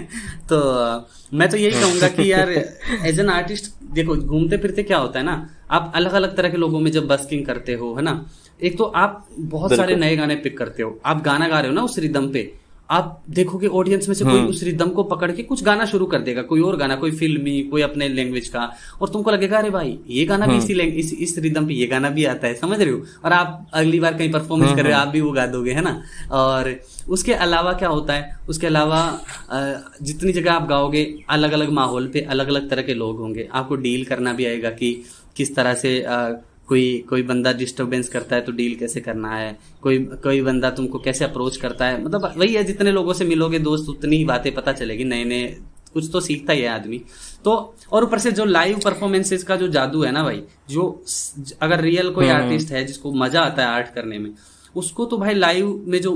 तो 0.50 0.58
मैं 1.34 1.50
तो 1.50 1.58
यही 1.58 1.80
कहूँगा 1.82 2.08
कि 2.08 2.32
यार 2.32 2.52
एज 2.52 3.20
एन 3.20 3.30
आर्टिस्ट 3.30 3.72
देखो 3.94 4.16
घूमते 4.16 4.58
फिरते 4.58 4.84
क्या 4.84 4.98
होता 4.98 5.20
है 5.20 5.26
ना 5.26 5.36
आप 5.72 5.92
अलग 5.96 6.14
अलग 6.14 6.36
तरह 6.38 6.50
के 6.50 6.58
लोगों 6.58 6.80
में 6.80 6.92
जब 6.92 7.08
बस्किंग 7.08 7.46
करते 7.46 7.74
हो 7.74 7.94
है 7.96 8.02
ना 8.02 8.14
एक 8.60 8.78
तो 8.78 8.84
आप 8.96 9.28
बहुत 9.40 9.76
सारे 9.76 9.96
नए 9.96 10.16
गाने 10.16 10.36
पिक 10.46 10.58
करते 10.58 10.84
हो 10.84 11.00
आप 11.06 11.24
गाना 11.24 11.48
गा 11.48 11.60
रहे 11.60 11.70
हो 11.70 11.76
ना 11.76 11.82
उस 11.84 11.98
रिदम 12.00 12.32
पे 12.34 12.52
आप 12.90 13.24
देखोगे 13.30 13.68
ऑडियंस 13.68 14.08
में 14.08 14.16
से 14.16 14.26
कोई 14.26 14.42
उस 14.42 14.62
रिदम 14.64 14.90
को 14.90 15.04
पकड़ 15.04 15.32
के 15.32 15.44
कुछ 15.44 15.64
गाना 15.64 15.86
शुरू 15.86 16.06
कर 16.06 16.20
देगा 16.20 16.42
कोई 16.42 16.62
और 16.62 16.78
गाना 16.78 16.96
कोई 16.96 17.12
फिल्मी 17.12 17.62
कोई 17.62 17.82
अपने 17.82 18.08
लैंग्वेज 18.08 18.48
का 18.48 18.70
और 19.02 19.10
तुमको 19.10 19.32
लगेगा 19.32 19.58
अरे 19.58 19.70
भाई 19.70 19.98
ये 20.10 20.26
गाना 20.26 20.48
भी 20.48 20.58
इसी 20.58 20.82
इस 20.82 21.14
इस 21.14 21.38
रिदम 21.38 21.68
पे 21.68 21.74
ये 21.74 21.86
गाना 21.88 22.10
भी 22.10 22.26
आता 22.26 22.48
है। 22.48 22.54
समझ 22.56 22.80
रहे 22.82 22.92
हो? 22.92 23.02
और 23.26 23.34
आप 23.34 23.68
अगली 23.74 24.00
बार 24.00 24.14
कहीं 24.14 24.32
परफॉर्मेंस 24.32 24.76
कर 24.76 24.84
रहे 24.84 24.94
हो 24.94 25.00
आप 25.00 25.08
भी 25.08 25.22
वो 25.22 25.32
गा 25.32 25.46
दोगे 25.46 25.72
है 25.72 25.82
ना? 25.82 26.02
और 26.32 26.74
उसके 27.10 27.34
अलावा 27.34 27.74
क्या 27.74 27.90
होता 27.90 28.14
है? 28.14 28.38
उसके 28.50 28.68
अलावा 28.68 29.22
जितनी 30.02 30.34
जगह 30.34 30.54
आप 30.54 30.68
गाओगे 30.68 31.04
अलग 31.30 31.52
अलग 31.52 31.70
माहौल 31.72 32.08
पे 32.08 32.22
अलग 32.22 32.48
अलग 32.48 32.70
तरह 32.70 32.82
के 32.82 32.94
लोग 32.94 33.18
होंगे। 33.18 33.48
आपको 33.54 33.76
डील 33.76 34.06
करना 34.06 34.34
भी 34.34 34.46
आएगा 34.46 34.70
कि 34.70 34.94
किस 35.38 35.56
तरह 35.56 35.74
से 35.74 36.00
कोई 36.68 36.98
कोई 37.10 37.24
बंदा 37.24 37.52
डिस्टरबेंस 37.54 38.10
करता 38.10 38.36
है 38.36 38.42
तो 38.42 38.52
डील 38.52 38.76
कैसे 38.76 39.02
करना 39.02 39.36
है? 39.36 39.58
कोई 39.82 39.98
कोई 40.24 40.42
बंदा 40.42 40.70
तुमको 40.72 41.00
कैसे 41.00 41.26
अप्रोच 41.26 41.58
करता 41.58 41.86
है? 41.86 42.04
मतलब 42.04 42.34
वही 42.38 42.54
है 42.54 42.64
जितने 42.64 42.92
लोगों 42.92 43.14
से 43.14 43.26
मिलोगे 43.26 43.60
दोस्त 43.60 43.90
उतनी 43.90 44.18
ही 44.18 44.26
बातें 44.26 44.54
पता 44.56 44.72
चलेगी 44.74 45.04
नए 45.04 45.24
नए 45.24 45.48
कुछ 45.94 46.10
तो 46.14 46.20
सीखता 46.22 46.54
ही 46.54 46.62
है 46.62 46.68
आदमी। 46.70 47.02
तो 47.46 47.54
और 47.92 48.04
ऊपर 48.04 48.20
से 48.20 48.32
जो 48.32 48.46
लाइव 48.46 48.80
परफॉर्मेंसेज 48.86 49.44
का 49.44 49.56
जो 49.56 49.68
जादू 49.68 50.04
है 50.04 50.12
ना 50.12 50.24
भाई 50.24 50.42
जो 50.70 50.90
अगर 51.62 51.82
रियल 51.82 52.10
कोई 52.12 52.30
आर्टिस्ट 52.30 52.72
है 52.72 52.86
जिसको 52.86 53.14
मज़ा 53.14 53.42
आता 53.42 53.64
है 53.64 53.70
आर्ट 53.70 53.94
करने 53.96 54.20
में 54.20 54.32
उसको 54.78 55.06
तो 55.06 55.18
भाई 55.18 55.34
लाइव 55.34 55.68
में 55.88 56.00
जो 56.02 56.14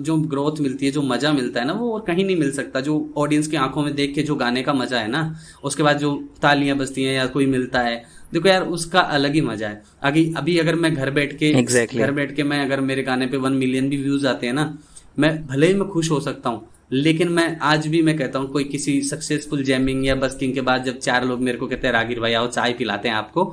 जो 0.00 0.16
ग्रोथ 0.26 0.60
मिलती 0.60 0.86
है 0.86 0.92
जो 0.92 1.02
मज़ा 1.02 1.32
मिलता 1.32 1.60
है 1.60 1.66
ना 1.66 1.72
वो 1.72 1.92
और 1.92 2.04
कहीं 2.06 2.24
नहीं 2.24 2.36
मिल 2.36 2.52
सकता 2.52 2.80
जो 2.80 2.98
ऑडियंस 3.16 3.46
की 3.46 3.56
आँखों 3.56 3.82
में 3.82 3.94
देख 3.94 4.14
के 4.14 4.22
जो 4.22 4.34
गाने 4.34 4.62
का 4.62 4.72
मज़ा 4.72 4.98
है 4.98 5.08
ना 5.08 5.22
उसके 5.64 5.82
बाद 5.82 5.98
जो 5.98 6.14
तालियाँ 6.42 6.76
बजती 6.76 7.04
हैं 7.04 7.14
या 7.14 7.26
कोई 7.26 7.46
मिलता 7.46 7.80
है 7.80 7.96
देखो 8.32 8.48
यार 8.48 8.62
उसका 8.70 9.00
अलग 9.16 9.34
ही 9.34 9.40
मज़ा 9.40 9.68
है 9.68 9.82
अभी 10.02 10.32
अभी 10.36 10.58
अगर 10.58 10.74
मैं 10.74 10.94
घर 10.94 11.10
बैठ 11.10 11.36
के 11.38 11.52
Exactly. 11.54 11.98
घर 11.98 12.12
बैठ 12.12 12.34
के 12.36 12.42
मैं 12.42 12.64
अगर 12.64 12.80
मेरे 12.82 13.02
गाने 13.02 13.26
पे 13.26 13.36
वन 13.36 13.52
मिलियन 13.54 13.88
भी 13.88 14.02
व्यूज़ 14.02 14.26
आते 14.26 14.46
हैं 14.46 14.54
ना 14.54 14.72
मैं 15.18 15.36
भले 15.46 15.66
ही 15.66 15.74
मैं 15.74 15.88
खुश 15.88 16.10
हो 16.10 16.20
सकता 16.20 16.50
हूँ 16.50 16.66
लेकिन 16.92 17.28
मैं 17.28 17.46
आज 17.64 17.86
भी 17.86 18.00
मैं 18.02 18.16
कहता 18.18 18.38
हूँ 18.38 18.48
कोई 18.48 18.64
किसी 18.64 19.00
सक्सेसफुल 19.02 19.62
जैमिंग 19.62 20.04
या 20.06 20.14
बस्किंग 20.14 20.52
के 20.54 20.60
बाद 20.60 20.84
जब 20.84 20.98
चार 20.98 21.24
लोग 21.24 21.40
मेरे 21.40 21.58
को 21.58 21.66
कहते 21.66 21.86
हैं 21.86 21.92
रागिर 21.94 22.20
भाई 22.20 22.32
आओ 22.32 22.46
चाय 22.48 22.72
पिलाते 22.72 23.08
हैं 23.08 23.14
आपको 23.16 23.44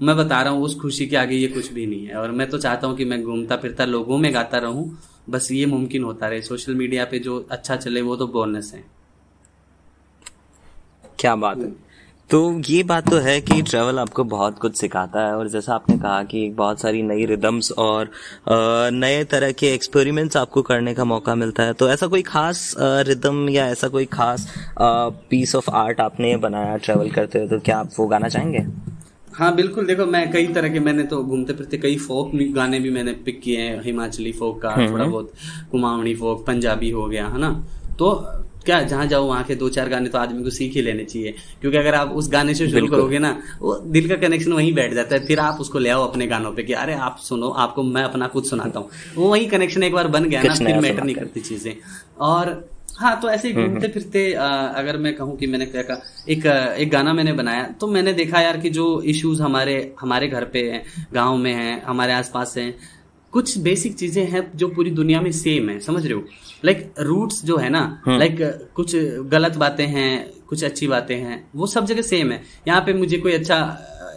मैं 0.00 0.16
बता 0.16 0.40
रहा 0.42 0.52
हूँ, 0.52 0.62
उस 0.62 0.78
खुशी 0.80 1.06
के 1.06 1.16
आगे 1.16 1.36
ये 1.36 1.48
कुछ 1.48 1.72
भी 1.72 1.86
नहीं 1.86 2.06
है। 2.06 2.14
और 2.14 2.30
मैं 2.30 2.48
तो 2.50 2.58
चाहता 2.58 2.86
हूँ 2.86 2.96
कि 2.96 3.04
मैं 3.04 3.22
घूमता 3.22 3.56
फिरता 3.56 3.84
लोगों 3.84 4.18
में 4.18 4.32
गाता 4.34 4.58
रहूँ, 4.58 4.98
बस 5.30 5.48
ये 5.52 5.66
मुमकिन 5.66 6.04
होता 6.04 6.28
रहे। 6.28 6.42
सोशल 6.42 6.74
मीडिया 6.74 7.04
पे 7.04 7.18
जो 7.18 7.38
अच्छा 7.50 7.76
चले, 7.76 8.00
वो 8.00 8.16
तो 8.16 8.26
बोनस 8.28 8.72
है। 8.74 8.84
क्या 11.18 11.36
बात 11.36 11.58
है। 11.58 11.72
तो 12.30 12.40
ये 12.60 12.82
बात 12.82 13.08
तो 13.10 13.18
है 13.18 13.40
कि 13.40 13.60
ट्रैवल 13.62 13.98
आपको 13.98 14.24
बहुत 14.24 14.58
कुछ 14.58 14.76
सिखाता 14.76 15.20
है, 15.20 15.34
और 15.36 15.48
जैसा 15.48 15.74
आपने 15.74 15.96
कहा 15.98 16.22
कि 16.24 16.48
बहुत 16.50 16.80
सारी 16.80 17.02
नई 17.02 17.24
रिदम्स 17.26 17.70
और 17.78 18.10
नए 18.92 19.24
तरह 19.24 19.52
के 19.52 19.72
एक्सपेरिमेंट्स 19.74 20.36
आपको 20.36 20.62
करने 20.62 20.94
का 20.94 21.04
मौका 21.04 21.34
मिलता 21.34 21.62
है। 21.62 21.72
तो 21.72 21.88
ऐसा 21.90 22.06
कोई 22.06 22.22
खास 22.22 22.74
रिदम 22.78 23.48
या 23.48 23.66
ऐसा 23.68 23.88
कोई 23.88 24.04
खास 24.12 24.46
पीस 25.30 25.54
ऑफ़ 25.54 25.70
आर्ट 25.72 26.00
आपने 26.00 26.36
बनाया 26.38 26.76
ट्रैवल 26.76 27.10
करते 27.10 27.38
हुए 27.38 27.48
तो 27.48 27.58
क्या 27.60 27.78
आप 27.78 27.90
वो 27.98 28.06
गाना 28.06 28.28
चाहेंगे? 28.28 28.66
हाँ 29.40 29.54
बिल्कुल 29.56 29.86
देखो 29.86 30.04
मैं 30.06 30.30
कई 30.32 30.46
तरह 30.46 30.68
के 30.68 30.80
मैंने 30.80 31.02
तो 31.02 31.22
घूमते 31.24 31.52
फिरते 31.52 31.78
कई 31.78 31.96
फोक 31.96 32.30
गाने 32.54 32.80
भी 32.80 32.90
मैंने 32.90 33.12
पिक 33.26 33.40
किए 33.40 33.60
हैं 33.60 33.82
हिमाचली 33.82 34.32
फोक 34.32 34.60
का 34.62 34.70
हम्म, 34.70 34.90
थोड़ा। 34.92 35.04
बहुत 35.04 35.32
कुमावनी 35.70 36.14
फोक 36.14 36.46
पंजाबी 36.46 36.90
हो 36.90 37.06
गया 37.08 37.26
है 37.26 37.38
ना? 37.38 37.50
तो 37.98 38.10
क्या 38.64 38.80
जहाँ 38.82 39.06
जाओ 39.06 39.26
वहाँ 39.26 39.44
के 39.44 39.54
दो 39.54 39.68
चार 39.68 39.88
गाने 39.88 40.08
तो 40.08 40.18
आदमी 40.18 40.42
को 40.42 40.50
सीख 40.50 40.74
ही 40.74 40.82
लेने 40.82 41.04
चाहिए 41.04 41.34
क्योंकि 41.60 41.78
अगर 41.78 41.94
आप 41.94 42.10
उस 42.10 42.28
गाने 42.32 42.54
से 42.54 42.68
शुरू 42.70 42.86
करोगे 42.86 43.18
ना 43.18 43.30
वो 43.60 43.76
दिल 43.86 44.08
का 44.08 44.16
कनेक्शन 44.16 44.52
वहीं 44.52 44.74
बैठ 44.74 44.94
जाता 44.94 45.14
है 45.14 45.26
फिर 45.26 45.38
आप 45.40 45.60
उसको 45.60 45.78
ले 45.78 45.88
आओ 45.90 46.06
अपने 46.06 46.26
गानों 46.26 46.52
पे 46.52 46.62
कि 46.62 46.72
अरे 46.72 46.94
आप 46.94 47.16
सुनो 47.18 47.48
आपको 47.64 47.82
मैं 47.82 48.02
अपना 48.02 48.28
खुद 48.28 48.44
सुनाता 48.44 48.80
हूँ। 48.80 48.88
वो 49.16 49.28
वही 49.28 49.46
कनेक्शन 49.46 49.82
एक 49.82 49.92
बार 49.92 50.08
बन 50.08 50.24
गया 50.24 50.42
ना 50.42 50.54
फिर 50.54 50.80
मैटर 50.80 51.04
नहीं 51.04 51.14
करती 51.14 51.40
चीज़ें। 51.40 51.74
और 52.20 52.68
हाँ 53.00 53.20
तो 53.20 53.28
ऐसे 53.30 53.48
ही 53.48 53.54
हम्म, 53.54 53.66
घूमते 53.66 53.86
हम्म। 53.86 53.92
फिरते 53.92 54.32
अगर 54.32 54.96
मैं 54.96 55.14
कहूँ 55.16 55.36
कि 55.36 55.46
मैंने 55.46 55.66
क्या 55.66 55.82
कहा 55.82 56.02
एक 56.28 56.46
एक 56.78 56.90
गाना 56.90 57.12
मैंने 57.12 57.32
बनाया 57.32 57.64
तो 57.80 57.86
मैंने 57.86 58.12
देखा 58.12 58.40
यार 58.40 58.56
कि 58.60 58.70
जो 58.70 58.86
इश्यूज़ 59.02 59.42
हमारे 59.42 59.76
हमारे 60.00 60.28
घर 60.28 60.44
पे 60.44 60.62
हैं 60.70 60.82
गाँव 61.14 61.36
में 61.36 61.52
हैं 61.54 61.82
हमारे 61.82 62.12
आसपास 62.12 62.54
हैं 62.58 62.74
कुछ 63.32 63.56
बेसिक 63.58 63.96
चीज़ें 63.96 64.24
हैं 64.26 64.50
जो 64.56 64.68
पूरी 64.68 64.90
दुनिया 64.90 65.20
में 65.20 65.30
सेम 65.32 65.68
है 65.70 65.78
समझ 65.80 66.04
रहे 66.06 66.14
हो? 66.14 66.24
लाइक 66.64 66.78
like, 66.78 67.00
रूट्स 67.00 67.44
जो 67.44 67.56
है 67.56 67.68
ना 67.68 68.02
लाइक 68.08 68.36
like, 68.36 68.74
कुछ 68.74 68.96
गलत 69.30 69.56
बातें 69.56 69.86
हैं 69.86 70.30
कुछ 70.48 70.64
अच्छी 70.64 70.86
बातें 70.86 71.16
हैं 71.16 71.44
वो 71.56 71.66
सब 71.66 71.86
जगह 71.86 72.02
सेम 72.02 72.32
है। 72.32 72.42
यहाँ 72.68 72.80
पे 72.80 72.92
मुझे 72.92 73.18
कोई 73.18 73.32
अच्छा 73.32 73.58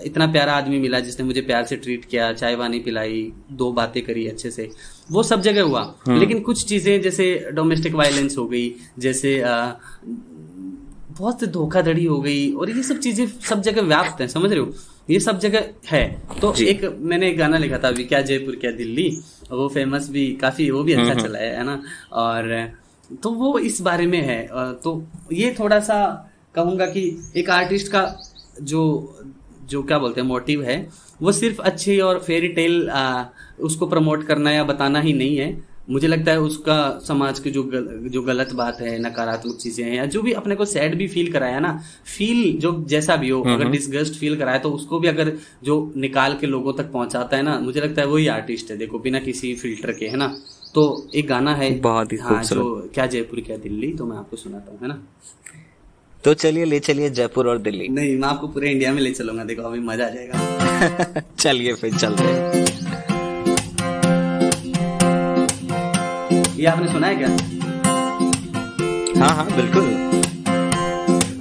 इतना 0.05 0.27
प्यारा 0.27 0.53
आदमी 0.53 0.79
मिला 0.79 0.99
जिसने 0.99 1.25
मुझे 1.25 1.41
प्यार 1.41 1.63
से 1.65 1.75
ट्रीट 1.75 2.05
किया 2.05 2.31
चाय 2.33 2.55
वानी 2.55 2.79
पिलाई 2.79 3.21
दो 3.51 3.71
बातें 3.71 4.01
करी 4.03 4.27
अच्छे 4.27 4.51
से। 4.51 4.69
वो 5.11 5.23
सब 5.23 5.41
जगह 5.41 5.63
हुआ। 5.63 5.81
हम्म। 6.07 6.19
लेकिन 6.19 6.39
कुछ 6.39 6.63
चीज़ें 6.65 7.01
जैसे 7.01 7.25
डोमेस्टिक 7.53 7.93
वायलेंस 7.95 8.37
हो 8.37 8.45
गई 8.47 8.73
जैसे 8.99 9.39
आ, 9.41 9.73
बहुत 11.17 11.43
धोखाधड़ी 11.43 12.05
हो 12.05 12.19
गई 12.21 12.51
और 12.53 12.69
ये 12.69 12.83
सब 12.83 12.99
चीज़ें 12.99 13.25
सब 13.49 13.61
जगह 13.61 13.81
व्याप्त 13.81 14.21
है 14.21 14.27
समझ 14.27 14.51
रहे 14.51 14.59
हो? 14.59 14.73
ये 15.09 15.19
सब 15.19 15.39
जगह 15.39 15.65
है। 15.87 16.03
तो 16.41 16.53
एक 16.63 16.83
मैंने 17.01 17.29
एक 17.29 17.37
गाना 17.37 17.57
लिखा 17.57 17.77
था 17.77 17.87
अभी 17.87 18.03
क्या 18.03 18.21
जयपुर 18.21 18.55
क्या 18.55 18.71
दिल्ली। 18.71 19.07
वो 19.51 19.67
फ़ेमस 19.69 20.09
भी 20.09 20.25
काफ़ी 20.41 20.69
वो 20.71 20.83
भी 20.83 20.93
अच्छा। 20.93 21.13
चला 21.13 21.39
है 21.39 21.63
ना? 21.63 21.81
और 22.13 22.49
तो 23.23 23.31
वो 23.31 23.57
इस 23.59 23.81
बारे 23.81 24.05
में 24.07 24.21
है। 24.21 24.41
तो 24.83 25.03
ये 25.33 25.55
थोड़ा 25.59 25.79
सा 25.79 25.99
कहूँगा 26.55 26.85
कि 26.85 27.03
एक 27.37 27.49
आर्टिस्ट 27.49 27.91
का 27.91 28.03
जो 28.61 28.81
जो 29.69 29.81
क्या 29.83 29.97
बोलते 29.99 30.21
हैं 30.21 30.27
मोटिव 30.27 30.63
है 30.63 30.77
वो 31.21 31.31
सिर्फ़ 31.31 31.61
अच्छी 31.61 31.99
और 31.99 32.19
फेरी 32.19 32.47
टेल 32.47 32.87
उसको 33.63 33.87
प्रमोट 33.87 34.23
करना 34.27 34.51
या 34.51 34.63
बताना 34.63 34.99
ही 35.01 35.13
नहीं 35.13 35.37
है। 35.37 35.51
मुझे 35.89 36.07
लगता 36.07 36.31
है 36.31 36.39
उसका 36.39 36.75
समाज 37.07 37.39
की 37.39 37.51
जो 37.51 37.63
गल, 37.63 37.87
जो 38.09 38.21
गलत 38.21 38.51
बात 38.55 38.77
है 38.81 38.97
नकारात्मक 39.01 39.55
चीज़ें 39.61 39.83
हैं 39.85 39.93
या 39.95 40.05
जो 40.05 40.21
भी 40.21 40.31
अपने 40.33 40.55
को 40.55 40.65
सैड 40.65 40.95
भी 40.97 41.07
फील 41.07 41.31
कराया 41.31 41.59
ना 41.59 41.71
फील 42.07 42.57
जो 42.59 42.71
जैसा 42.89 43.15
भी 43.15 43.29
हो 43.29 43.41
हम्म, 43.41 43.53
अगर 43.53 43.69
डिस्गस्ट 43.69 44.11
हम्म। 44.11 44.19
फील 44.19 44.35
कराया 44.37 44.57
तो 44.57 44.69
उसको 44.71 44.99
भी 44.99 45.07
अगर 45.07 45.31
जो 45.63 45.75
निकाल 45.97 46.37
के 46.41 46.47
लोगों 46.47 46.73
तक 46.73 46.91
पहुंचाता 46.91 47.37
है 47.37 47.43
ना 47.43 47.59
मुझे 47.59 47.79
लगता 47.81 48.01
है 48.01 48.07
वही 48.07 48.27
आर्टिस्ट 48.27 48.71
है। 48.71 48.77
देखो 48.77 48.99
बिना 48.99 49.19
किसी 49.19 49.53
फ़िल्टर 49.55 49.91
के 49.91 50.07
है 50.07 50.17
ना? 50.17 50.27
तो 50.75 50.85
एक 51.15 51.27
गाना 51.27 51.55
है 51.55 51.69
बहुत 51.79 52.13
ही 52.13 52.17
हाँ 52.17 52.43
जो 52.43 52.89
क्या 52.93 53.05
जयपुर 53.05 53.39
क्या 53.41 53.57
दिल्ली 53.57 53.91
तो 53.93 54.05
मैं 54.05 54.17
आपको 54.17 54.37
सुनाता 54.37 54.71
हूँ 54.71 54.79
है 54.81 54.87
ना? 54.87 55.01
तो 56.23 56.33
चलिए 56.33 56.65
ले 56.65 56.79
चलिए 56.79 57.09
जयपुर 57.09 57.47
और 57.47 57.57
दिल्ली। 57.57 57.87
नहीं 57.89 58.17
मैं 58.17 58.27
आपको 58.27 58.47
पूरे 58.47 58.71
इंडिया 58.71 58.93
में 58.93 59.01
ले 59.01 59.11
चलूँगा 59.11 59.43
देखो 59.43 59.61
अभी 59.61 59.79
मज़ा 59.79 60.05
आ 60.05 60.09
जाएगा। 60.09 61.21
चलिए 61.39 61.73
फिर 61.73 61.97
चलते 61.97 62.23
हैं। 62.23 62.72
ये 66.63 66.69
आपने 66.69 66.87
सुना 66.87 67.07
है 67.07 67.15
क्या? 67.15 67.27
हाँ 69.21 69.35
हाँ 69.35 69.45
बिल्कुल। 69.45 69.83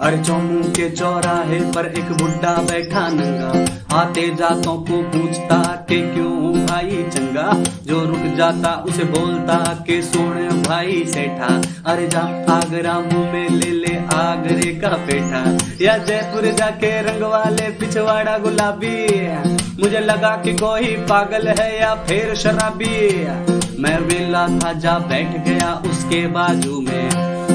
अरे 0.00 0.22
चौमू 0.22 0.62
के 0.64 0.90
चौराहे 0.90 1.60
पर 1.60 1.86
एक 1.86 2.12
बुढ़ा 2.12 2.62
बैठा 2.62 3.08
नंगा। 3.08 3.52
आते 3.96 4.34
जातों 4.34 4.76
को 4.76 5.02
पूछता 5.02 5.86
के 5.88 6.14
क्यों 6.14 6.66
भाई 6.66 6.90
चंगा? 6.90 7.52
जो 7.86 8.04
रुक 8.04 8.36
जाता 8.36 8.84
उसे 8.88 9.04
बोलता 9.04 9.84
के 9.86 10.02
सोने 10.02 10.48
भाई 10.48 11.04
सेठा। 11.06 11.62
अरे 11.92 12.08
जा 12.08 12.20
आगरा 12.50 13.00
मुँह 13.00 13.32
में 13.32 13.48
ले 13.50 13.70
ले 13.70 13.96
आगरे 13.96 14.74
का 14.74 14.88
पेठा। 14.88 15.58
या 15.84 15.98
जयपुर 15.98 16.52
जाके 16.52 17.02
रंग 17.02 17.22
वाले 17.22 17.70
पिछवाड़ा 17.70 18.38
गुलाबी। 18.38 19.28
मुझे 19.82 20.00
लगा 20.00 20.36
कि 20.36 20.52
कोई 20.52 20.84
पागल 20.84 21.48
है 21.48 21.80
या 21.80 21.94
फिर 21.94 22.34
शराबी। 22.34 23.26
मैं 23.82 23.98
वेला 23.98 24.46
था 24.48 24.72
जा 24.72 24.98
बैठ 24.98 25.48
गया 25.48 25.82
उसके 25.90 26.26
बाजू 26.26 26.80
में। 26.80 27.10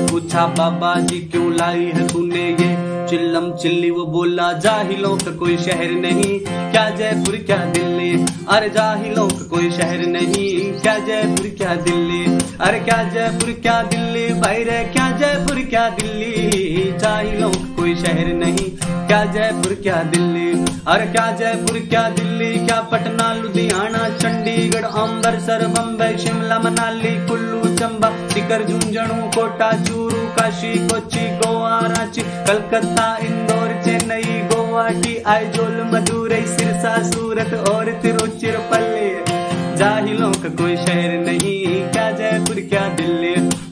पूछा, 0.08 0.46
बाबा 0.48 0.96
जी, 0.96 1.20
क्यों 1.20 1.54
लाई 1.54 1.86
है 1.86 2.08
तूने 2.08 2.50
ये? 2.50 3.08
चिल्लम 3.08 3.52
चिल्ली 3.52 3.90
वो 3.90 4.06
बोला, 4.06 4.52
जाहिलों 4.54 5.18
का 5.18 5.32
कोई 5.32 5.58
शहर 5.58 5.92
नहीं, 5.92 6.40
क्या 6.72 6.90
जयपुर, 6.90 7.36
क्या 7.36 7.58
दिल्ली? 7.58 8.26
अरे 8.50 8.70
जाहिलों 8.70 9.28
का 9.28 9.48
कोई 9.48 9.72
शहर 9.72 10.06
नहीं, 10.08 10.74
क्या 10.82 10.98
जयपुर, 11.00 11.48
क्या 11.48 11.76
दिल्ली? 11.76 12.26
अरे 12.62 12.80
क्या 12.80 13.04
जयपुर, 13.04 13.52
क्या 13.62 13.82
दिल्ली? 13.84 14.28
भाई 14.34 14.64
रे, 14.64 14.84
क्या 14.84 15.12
जयपुर, 15.12 15.60
क्या 15.60 15.90
दिल्ली? 15.90 16.92
जाहिलों 17.00 17.52
का 17.52 17.77
कोई 17.88 17.96
शहर 17.96 18.28
नहीं। 18.28 18.70
क्या 19.08 19.26
जयपुर, 19.26 19.74
क्या 19.74 20.04
दिल्ली? 20.04 20.66
अरे 20.88 21.06
क्या 21.06 21.32
जयपुर, 21.32 21.80
क्या 21.80 22.10
दिल्ली? 22.10 22.66
क्या 22.66 22.82
पटना, 22.82 23.34
लुधियाना, 23.34 24.10
चंडीगढ़ 24.18 24.86
अम्बरसर 24.86 25.68
बम्बई, 25.68 26.18
शिमला, 26.18 26.60
मनाली, 26.60 27.28
कुल्लू, 27.28 27.76
चंबा, 27.76 28.10
सिकर, 28.10 28.64
झुंझुनू, 28.64 29.22
कोटा, 29.24 29.72
चूरू, 29.72 30.28
काशी 30.28 30.88
कोची 30.88 31.28
गोवा, 31.38 31.80
रांची, 31.84 32.22
कलकत्ता, 32.22 33.18
इंदौर, 33.22 33.82
चेन्नई 33.86 34.24
गुवाहाटी 34.24 35.18
आइजोल 35.18 35.90
मदुरई 35.94 36.46
सिरसा, 36.46 37.04
सूरत 37.04 37.54
और 37.70 37.92
तिरुचिरपल्ली। 37.92 39.38
जाहिलों 39.78 40.32
का 40.32 40.50
कोई 40.50 40.76
शहर 40.76 41.18
नहीं। 41.26 41.57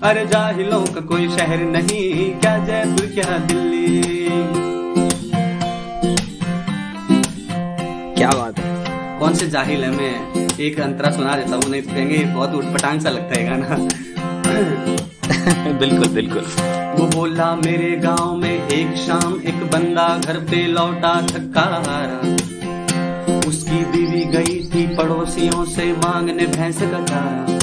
अरे 0.06 0.26
जाहिलों 0.26 0.80
का 0.86 1.02
कोई 1.02 1.28
शहर 1.30 1.60
नहीं 1.60 2.34
क्या 2.40 2.58
जयपुर 2.66 3.06
क्या 3.14 3.38
दिल्ली? 3.38 4.02
क्या 8.18 8.30
बात 8.30 8.60
है? 8.60 9.20
कौन 9.20 9.34
से 9.34 9.48
जाहिल 9.48 9.84
है? 9.84 9.90
मैं 9.92 10.48
एक 10.60 10.80
अंतरा 10.80 11.12
सुना 11.12 11.36
देता 11.38 11.56
हूँ 11.56 11.70
नहीं 11.72 11.82
तो 11.82 11.90
कहेंगे 11.90 12.24
बहुत 12.36 12.54
उठपटांग 12.56 13.02
सा 13.02 13.10
लगता 13.10 13.40
है 13.40 13.46
गाना। 13.46 13.78
बिल्कुल 15.80 16.08
बिल्कुल। 16.08 16.46
वो 17.00 17.08
बोला 17.08 17.56
मेरे 17.56 17.96
गाँव 17.98 18.36
में 18.36 18.68
एक 18.68 18.96
शाम 18.98 19.42
एक 19.48 19.64
बंदा 19.72 20.08
घर 20.18 20.40
पे 20.52 20.66
लौटा 20.68 21.16
थका 21.28 21.66
हारा। 21.88 22.20
उसकी 23.48 23.84
बीवी 23.86 24.24
गई 24.38 24.62
थी 24.70 24.88
पड़ोसियों 24.96 25.66
से 25.66 25.92
मांगने 25.98 26.46
भैंस 26.58 26.82
का 26.82 27.04
चारा। 27.06 27.55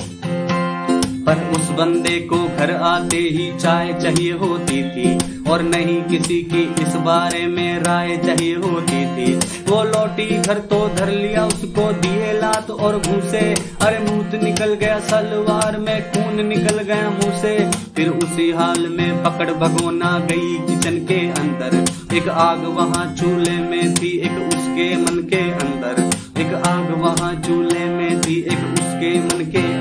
पर 1.26 1.50
उस 1.56 1.70
बंदे 1.70 2.18
को 2.20 2.44
घर 2.56 2.70
आते 2.70 3.16
ही 3.16 3.52
चाय 3.58 3.92
चाहिए 3.92 4.32
होती 4.32 4.82
थी। 4.82 5.18
और 5.50 5.62
नहीं 5.62 6.02
किसी 6.02 6.42
की 6.42 6.62
इस 6.82 6.94
बारे 6.96 7.46
में 7.46 7.78
राय 7.78 8.16
चाहिए 8.16 8.54
होती 8.54 9.04
थी। 9.06 9.35
वो 9.70 9.82
लौटी 9.85 10.26
घर 10.38 10.58
तो 10.58 10.88
धर 10.88 11.11
लिया, 11.11 11.46
उसको 11.46 11.92
दिए 11.92 12.32
लात 12.32 12.70
और 12.70 12.98
घूसे 12.98 13.54
अरे 13.82 13.98
मुँह 13.98 14.22
निकल 14.42 14.74
गया, 14.74 14.98
सलवार 14.98 15.78
में 15.78 16.02
खून 16.02 16.46
निकल 16.46 16.78
गया 16.82 17.11
मुँह 17.11 17.38
से। 17.40 17.70
फिर 17.96 18.08
उसी 18.08 18.50
हाल 18.52 18.87
में 18.87 19.22
पकड़ 19.24 19.50
भगोना 19.50 20.18
गई 20.30 20.54
किचन 20.58 20.98
के 21.06 21.20
अंदर। 21.40 22.14
एक 22.16 22.28
आग 22.28 22.64
वहाँ 22.64 23.14
चूल्हे 23.14 23.56
में 23.56 23.94
थी, 23.94 24.18
एक 24.18 24.38
उसके 24.48 24.96
मन 24.96 25.22
के 25.22 25.42
अंदर। 25.50 26.11
एक 26.40 26.54
आग 26.54 26.90
वहाँ 26.98 27.35
चूल्हे 27.46 27.85
में 27.85 28.20
थी, 28.20 28.40
एक 28.42 28.72
उसके 28.72 29.18
मन 29.18 29.44
के 29.44 29.71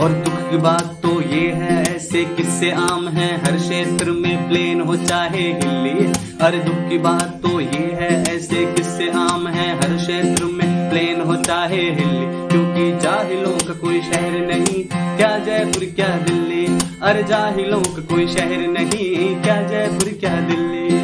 और 0.00 0.12
दुख 0.24 0.38
की 0.50 0.56
बात 0.56 1.00
तो 1.02 1.10
ये 1.20 1.48
है, 1.52 1.96
ऐसे 1.96 2.24
किस्से 2.24 2.70
आम 2.70 3.08
है। 3.08 3.26
हर 3.42 3.56
क्षेत्र 3.56 4.10
में 4.10 4.48
प्लेन 4.48 4.80
हो 4.80 4.96
चाहे 4.96 5.42
हिली 5.52 6.06
हर 6.42 6.56
दुख 6.56 6.88
की 6.88 6.98
बात 6.98 7.40
तो 7.42 7.60
ये 7.60 7.82
है, 8.00 8.10
ऐसे 8.36 8.64
किस्से 8.66 9.10
आम 9.10 9.46
है। 9.48 9.68
हर 9.76 9.96
क्षेत्र 9.96 10.44
में 10.44 10.90
प्लेन 10.90 11.20
हो 11.20 11.36
चाहे 11.36 11.82
हिल्ली। 11.90 12.26
क्योंकि 12.48 12.90
जाहिलों 12.98 13.52
का 13.58 13.74
कोई 13.74 14.00
शहर 14.00 14.38
नहीं, 14.46 14.84
क्या 15.16 15.38
जयपुर, 15.38 15.84
क्या 15.96 16.08
दिल्ली? 16.18 16.66
अरे 17.02 17.22
जाहिलों 17.22 17.82
का 17.82 18.02
कोई 18.14 18.26
शहर 18.28 18.66
नहीं, 18.68 19.36
क्या 19.42 19.62
जयपुर, 19.62 20.12
क्या 20.20 20.40
दिल्ली? 20.40 20.99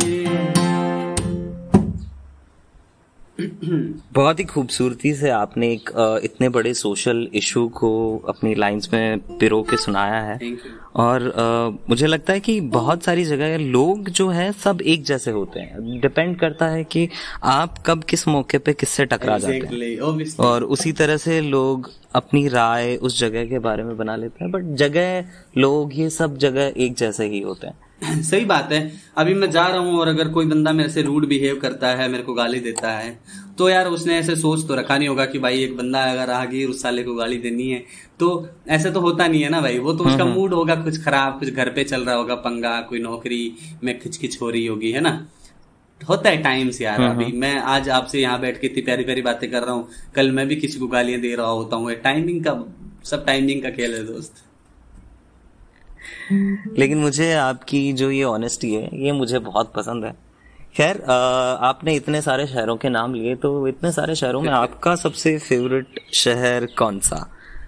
बहुत 3.40 4.38
ही 4.38 4.44
खूबसूरती 4.44 5.14
से 5.14 5.31
आपने 5.31 5.72
एक 5.72 5.90
इतने 6.25 6.49
बड़े 6.49 6.75
सोशल 6.75 7.29
इशू 7.35 7.68
को 7.68 7.90
अपनी 8.18 8.55
लाइंस 8.55 8.88
में 8.92 9.18
पिरो 9.38 9.62
के 9.62 9.77
सुनाया 9.77 10.20
है। 10.22 10.38
और 10.96 11.29
आ, 11.31 11.68
मुझे 11.88 12.07
लगता 12.07 12.33
है 12.33 12.40
कि 12.40 12.61
बहुत 12.61 13.03
सारी 13.03 13.25
जगह 13.25 13.59
लोग 13.59 14.09
जो 14.09 14.29
है 14.29 14.53
सब 14.53 14.81
एक 14.83 15.05
जैसे 15.05 15.31
होते 15.31 15.61
हैं। 15.61 16.01
डिपेंड 16.01 16.38
करता 16.40 16.66
है 16.66 16.85
कि 16.85 17.09
आप 17.42 17.83
कब 17.87 18.05
किस 18.05 18.29
मौके 18.29 18.59
पे 18.59 18.72
किससे 18.72 19.05
टकरा 19.05 19.37
exactly, 19.37 19.61
जाते 19.62 19.85
हैं। 19.85 19.99
Obviously. 19.99 20.40
और 20.40 20.64
उसी 20.64 20.92
तरह 20.92 21.16
से 21.16 21.40
लोग 21.40 21.90
अपनी 22.14 22.49
राय 22.49 22.96
उस 22.96 23.20
जगह 23.20 23.46
के 23.46 23.59
बारे 23.59 23.83
में 23.83 23.96
बना 23.96 24.16
लेते 24.16 24.44
हैं। 24.44 24.53
बट 24.53 24.77
जगह 24.77 25.25
लोग 25.59 25.99
ये 25.99 26.11
सब 26.11 26.37
जगह 26.37 26.72
एक 26.77 26.94
जैसे 26.94 27.27
ही 27.27 27.40
होते 27.40 27.66
हैं। 27.66 27.79
सही 28.22 28.44
बात 28.44 28.72
है। 28.72 28.80
अभी 29.16 29.35
मैं 29.35 29.50
जा 29.50 29.66
रहा 29.68 29.78
हूँ 29.78 29.98
और 29.98 30.09
अगर 30.09 30.28
कोई 30.28 30.46
बंदा 30.46 30.72
मेरे 30.72 30.88
से 30.90 31.02
रूड 31.02 31.26
बिहेव 31.28 31.59
करता 31.62 31.88
है 31.96 32.09
मेरे 32.09 32.22
को 32.22 32.35
गाली 32.35 32.61
देता 32.61 32.90
है 32.90 33.18
तो 33.59 33.68
यार 33.68 33.87
उसने 33.87 34.18
ऐसे 34.18 34.35
सोच 34.37 34.66
तो 34.68 34.74
रखा 34.74 34.96
नहीं 34.98 35.09
होगा 35.09 35.24
कि 35.26 35.38
भाई 35.38 35.62
एक 35.62 35.76
बंदा 35.76 36.02
अगर 36.04 36.30
आगे 36.30 36.64
उस 36.64 36.82
साले 36.82 37.02
को 37.02 37.14
गाली 37.14 37.38
देनी 37.38 37.68
है 37.70 37.82
तो 38.20 38.28
ऐसे 38.68 38.90
तो 38.90 39.00
होता 39.00 39.26
नहीं 39.28 39.42
है 39.42 39.48
ना 39.48 39.61
भाई। 39.61 39.78
वो 39.78 39.92
तो 39.92 40.04
उसका 40.04 40.24
मूड 40.24 40.35
हम्म, 40.35 40.42
हम्म। 40.42 40.54
होगा 40.54 40.74
कुछ 40.74 41.02
खराब 41.04 41.38
कुछ 41.38 41.50
घर 41.50 41.70
पे 41.70 41.85
चल 41.85 42.04
रहा 42.04 42.14
होगा 42.14 42.35
पंगा 42.44 42.80
कोई 42.80 43.00
नौकरी 43.00 43.40
में 43.85 43.98
खिचखिच 44.00 44.40
हो 44.42 44.50
रही 44.50 44.66
होगी 44.66 44.90
है 44.92 45.00
ना? 45.00 45.14
होता 46.00 46.30
है 46.30 46.42
टाइम्स 46.42 46.80
यार 46.82 47.00
हम्म, 47.00 47.22
अभी। 47.22 47.32
मैं 47.38 47.56
आज 47.59 47.88
आपसे 47.90 48.20
यहाँ 48.20 48.40
बैठ 48.40 48.61
के 48.61 48.66
इतनी 48.66 48.82
प्यारी 48.82 49.04
प्यारी 49.04 49.22
बातें 49.22 49.50
कर 49.50 49.62
रहा 49.62 49.74
हूँ। 49.74 49.88
कल 50.14 50.30
मैं 50.30 50.46
भी 50.48 50.56
किसी 50.56 50.78
को 50.78 50.87
गालियाँ 50.88 51.20
दे 51.20 51.35
रहा 51.35 51.46
होता 51.46 51.76
हूँ। 51.76 51.92
टाइमिंग 52.04 52.44
का 52.44 52.52
सब 53.04 53.24
टाइमिंग 53.26 53.62
का 53.62 53.70
खेल 53.70 53.94
है 53.94 54.04
दोस्त। 54.06 54.42
लेकिन 56.32 56.98
मुझे 56.98 57.32
आपकी 57.32 57.92
जो 57.92 58.10
ये 58.10 58.22
ऑनेस्टी 58.24 58.74
है 58.74 58.88
ये 59.04 59.12
मुझे 59.12 59.38
बहुत 59.38 59.72
पसंद 59.76 60.04
है। 60.04 60.14
खैर 60.76 61.00
आपने 61.02 61.94
इतने 61.94 62.20
सारे 62.22 62.46
शहरों 62.46 62.76
के 62.76 62.88
नाम 62.88 63.14
लिए 63.14 63.34
तो 63.36 63.68
इतने 63.68 63.92
सारे 63.92 64.14
शहरों 64.14 64.42
में 64.42 64.50
आपका 64.50 64.94
सबसे 64.96 65.38
फेवरेट 65.38 66.00
शहर 66.14 66.66
कौन 66.78 66.98
सा? 67.00 67.26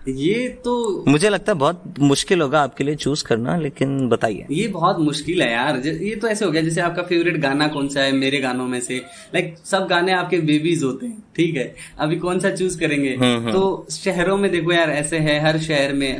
ये 0.08 0.48
तो 0.64 1.04
मुझे 1.08 1.28
लगता 1.28 1.52
है 1.52 1.58
बहुत 1.58 1.94
मुश्किल 2.00 2.40
होगा 2.40 2.60
आपके 2.62 2.84
लिए 2.84 2.94
चूज़ 2.96 3.24
करना 3.24 3.56
लेकिन 3.58 4.08
बताइए। 4.08 4.46
ये 4.50 4.68
बहुत 4.68 4.98
मुश्किल 5.00 5.42
है 5.42 5.50
यार। 5.52 5.76
ये 5.78 6.14
तो 6.16 6.28
ऐसे 6.28 6.44
हो 6.44 6.50
गया 6.50 6.62
जैसे 6.62 6.80
आपका 6.80 7.02
फेवरेट 7.02 7.36
गाना 7.40 7.66
कौन 7.68 7.88
सा 7.88 8.02
है 8.02 8.12
मेरे 8.12 8.38
गानों 8.38 8.66
में 8.66 8.80
से। 8.80 8.96
लाइक 9.34 9.54
सब 9.64 9.86
गाने 9.86 10.12
आपके 10.12 10.38
बेबीज 10.42 10.82
होते 10.84 11.06
हैं 11.06 11.22
ठीक 11.36 11.56
है? 11.56 11.74
अभी 11.98 12.16
कौन 12.16 12.40
सा 12.40 12.50
चूज़ 12.50 12.78
करेंगे? 12.80 13.10
हम्म, 13.10 13.36
हम्म। 13.36 13.52
तो 13.52 13.86
शहरों 13.90 14.36
में 14.36 14.50
देखो 14.50 14.72
यार 14.72 14.90
ऐसे 14.92 15.18
है 15.18 15.38
हर 15.40 15.58
शहर 15.60 15.92
में 15.92 16.18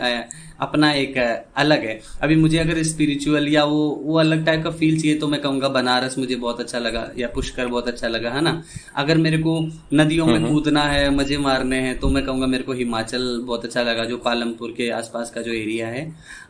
अपना 0.59 0.91
एक 0.93 1.17
अलग 1.57 1.85
है। 1.85 1.99
अभी 2.23 2.37
मुझे 2.37 2.59
अगर 2.59 2.83
स्पिरिचुअल 2.85 3.49
या 3.49 3.65
वो 3.65 3.79
वो 4.03 4.19
अलग 4.19 4.45
टाइप 4.47 4.63
का 4.65 4.71
फील 4.73 5.01
चाहिए 5.01 5.19
तो 5.19 5.29
मैं 5.29 5.41
कहूँगा 5.41 5.69
बनारस 5.71 6.19
मुझे 6.19 6.37
बहुत 6.37 6.61
अच्छा 6.61 6.79
लगा 6.79 7.09
या 7.19 7.29
पुष्कर 7.29 7.67
बहुत 7.67 7.89
अच्छा 7.89 8.09
लगा 8.09 8.31
है 8.31 8.41
ना? 8.41 8.63
अगर 8.97 9.19
मेरे 9.19 9.39
को 9.39 9.59
नदियों 9.95 10.27
में। 10.27 10.47
कूदना 10.49 10.83
है 10.85 11.09
मज़े 11.11 11.39
मारने 11.39 11.81
हैं 11.81 11.99
तो 11.99 12.09
मैं 12.09 12.25
कहूँगा 12.25 12.47
मेरे 12.47 12.65
को 12.65 12.73
हिमाचल 12.75 13.41
बहुत 13.47 13.65
अच्छा 13.65 13.83
लगा 13.83 14.05
जो 14.05 14.17
पालमपुर 14.19 14.75
के 14.77 14.91
आसपास 14.93 15.31
का 15.31 15.43
जो 15.43 15.53
एरिया 15.53 15.89
है। 15.89 16.05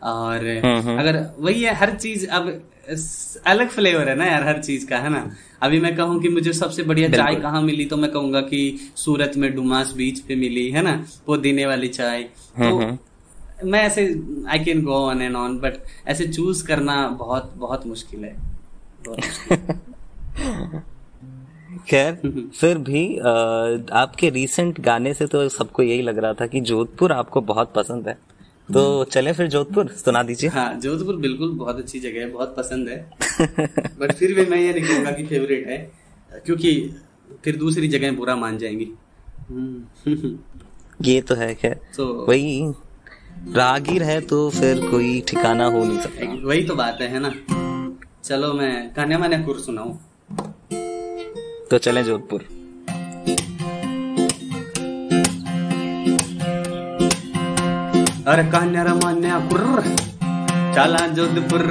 और। 0.04 0.46
अगर 0.98 1.24
वही 1.38 1.62
है 1.62 1.74
हर 1.74 1.94
चीज़ 1.96 2.26
अब 2.28 2.48
अलग 3.46 3.68
फ्लेवर 3.68 4.08
है 4.08 4.14
ना 4.16 4.24
यार 4.24 4.46
हर 4.48 4.58
चीज़ 4.62 4.86
का 4.86 4.98
है 4.98 5.08
ना? 5.10 5.30
अभी 5.62 5.80
मैं 5.80 5.94
कहूँ 5.96 6.20
कि 6.22 6.28
मुझे 6.28 6.52
सबसे 6.52 6.82
बढ़िया 6.82 7.08
चाय 7.08 7.34
कहाँ 7.36 7.60
मिली 7.62 7.84
तो 7.84 7.96
मैं 7.96 8.10
कहूँगा 8.10 8.40
कि 8.42 8.60
सूरत 8.96 9.32
में 9.36 9.54
डुमास 9.54 9.92
बीच 9.96 10.20
पे 10.20 10.36
मिली 10.36 10.68
है 10.70 10.82
ना? 10.82 10.94
पुदीने 11.26 11.66
वाली 11.66 11.88
चाय। 11.90 12.22
तो 12.22 12.78
मैं 13.64 13.82
ऐसे 13.82 14.02
I 14.48 14.58
can 14.58 14.82
go 14.82 14.92
on 14.92 15.22
and 15.22 15.36
on 15.36 15.58
but 15.58 15.74
ऐसे 16.08 16.26
चूज़ 16.28 16.66
करना 16.66 17.08
बहुत 17.08 17.52
बहुत 17.56 17.86
मुश्किल 17.86 18.24
है। 18.24 18.36
खैर 21.88 22.14
फिर 22.60 22.78
भी 22.78 23.18
आ, 23.18 23.30
आपके 24.00 24.30
रीसेंट 24.30 24.80
गाने 24.80 25.14
से 25.14 25.26
तो 25.26 25.48
सबको 25.48 25.82
यही 25.82 26.02
लग 26.02 26.18
रहा 26.18 26.34
था 26.34 26.46
कि 26.46 26.60
जोधपुर 26.60 27.12
आपको 27.12 27.40
बहुत 27.40 27.72
पसंद 27.74 28.08
है। 28.08 28.18
तो 28.72 29.04
चले 29.04 29.32
फिर 29.32 29.46
जोधपुर 29.46 29.88
सुना 29.88 30.22
दीजिए। 30.22 30.50
हाँ 30.50 30.80
जोधपुर 30.80 31.16
बिल्कुल 31.16 31.52
बहुत 31.52 31.78
अच्छी 31.78 32.00
जगह 32.00 32.20
है 32.20 32.30
बहुत 32.30 32.56
पसंद 32.56 32.88
है। 32.88 33.10
बट 34.00 34.12
फिर 34.12 34.34
भी 34.34 34.46
मैं 34.46 34.58
ये 34.58 34.72
नहीं 34.72 34.84
कहूँगा 34.84 35.10
कि 35.10 35.26
फेवरेट 35.26 35.68
है 35.68 35.92
क्योंकि 36.46 36.94
फिर 37.44 37.56
दूसरी 37.56 37.88
जगह 37.88 38.12
बुरा 38.12 38.36
मान 38.36 38.58
जाएँगी। 38.58 38.92
ये 41.02 41.20
तो 41.20 41.34
है 41.34 41.54
खैर। 41.54 41.80
तो 41.96 42.26
वही 42.26 42.72
रागीर 43.56 44.02
है 44.02 44.20
तो 44.20 44.38
फिर 44.50 44.80
कोई 44.90 45.20
ठिकाना 45.28 45.64
हो 45.66 45.84
नहीं 45.84 46.00
सकता। 46.00 46.46
वही 46.46 46.62
तो 46.62 46.74
बात 46.74 47.00
है 47.00 47.18
ना? 47.18 47.32
चलो 48.24 48.52
मैं 48.52 48.72
कन्या 48.94 49.18
मान्या 49.18 49.40
कुर 49.42 49.58
सुनाऊ। 49.58 49.92
तो 51.70 51.78
चले 51.78 52.02
जोधपुर। 52.04 52.44
अरे 58.28 58.44
कान्या 58.50 58.82
रमान्या 58.82 59.38
कुर 59.48 59.82
चला 60.74 61.06
जोधपुर। 61.08 61.62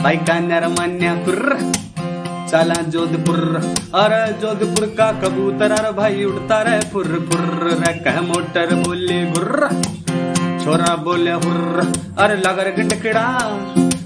भाई 0.00 0.16
कान्या 0.28 0.58
रमान्या 0.58 1.14
कुर 1.24 1.40
चला 2.50 2.80
जोधपुर। 2.88 3.40
अरे 3.94 4.22
जोधपुर 4.40 4.86
का 4.98 5.10
कबूतर 5.20 5.72
अरे 5.72 5.92
भाई 5.92 6.24
उड़ता 6.24 6.62
रहे 6.62 6.80
फुर 6.90 7.06
फुर 7.30 7.68
रे 7.68 7.92
कह 8.00 8.20
मोटर 8.22 8.74
बोले 8.82 9.24
गुर्र 9.26 9.68
छोरा 10.64 10.94
बोले, 10.96 11.32
हुर्र, 11.32 11.82
अरे 12.18 12.36
लगर 12.36 12.68
गटकड़ा, 12.76 13.24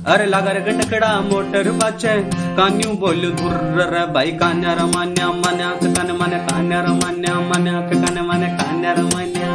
अरे 0.06 0.24
लगर 0.26 0.56
गटकड़ा, 0.60 1.10
मोटर 1.20 1.70
बचे। 1.72 2.14
कान्यू 2.56 2.90
बोल 2.92 3.20
धुर्र 3.32 4.04
भाई, 4.14 4.30
कान्या 4.32 4.72
रमान्या 4.72 5.28
मन्या 5.34 5.68
कन 5.82 6.10
मन 6.12 6.34
कान्या 6.48 6.80
रमान्या 6.80 7.34
मन्या 7.40 7.80
कन 7.90 8.18
मन 8.28 8.42
कान्या 8.58 8.92
रमान्या 8.92 9.52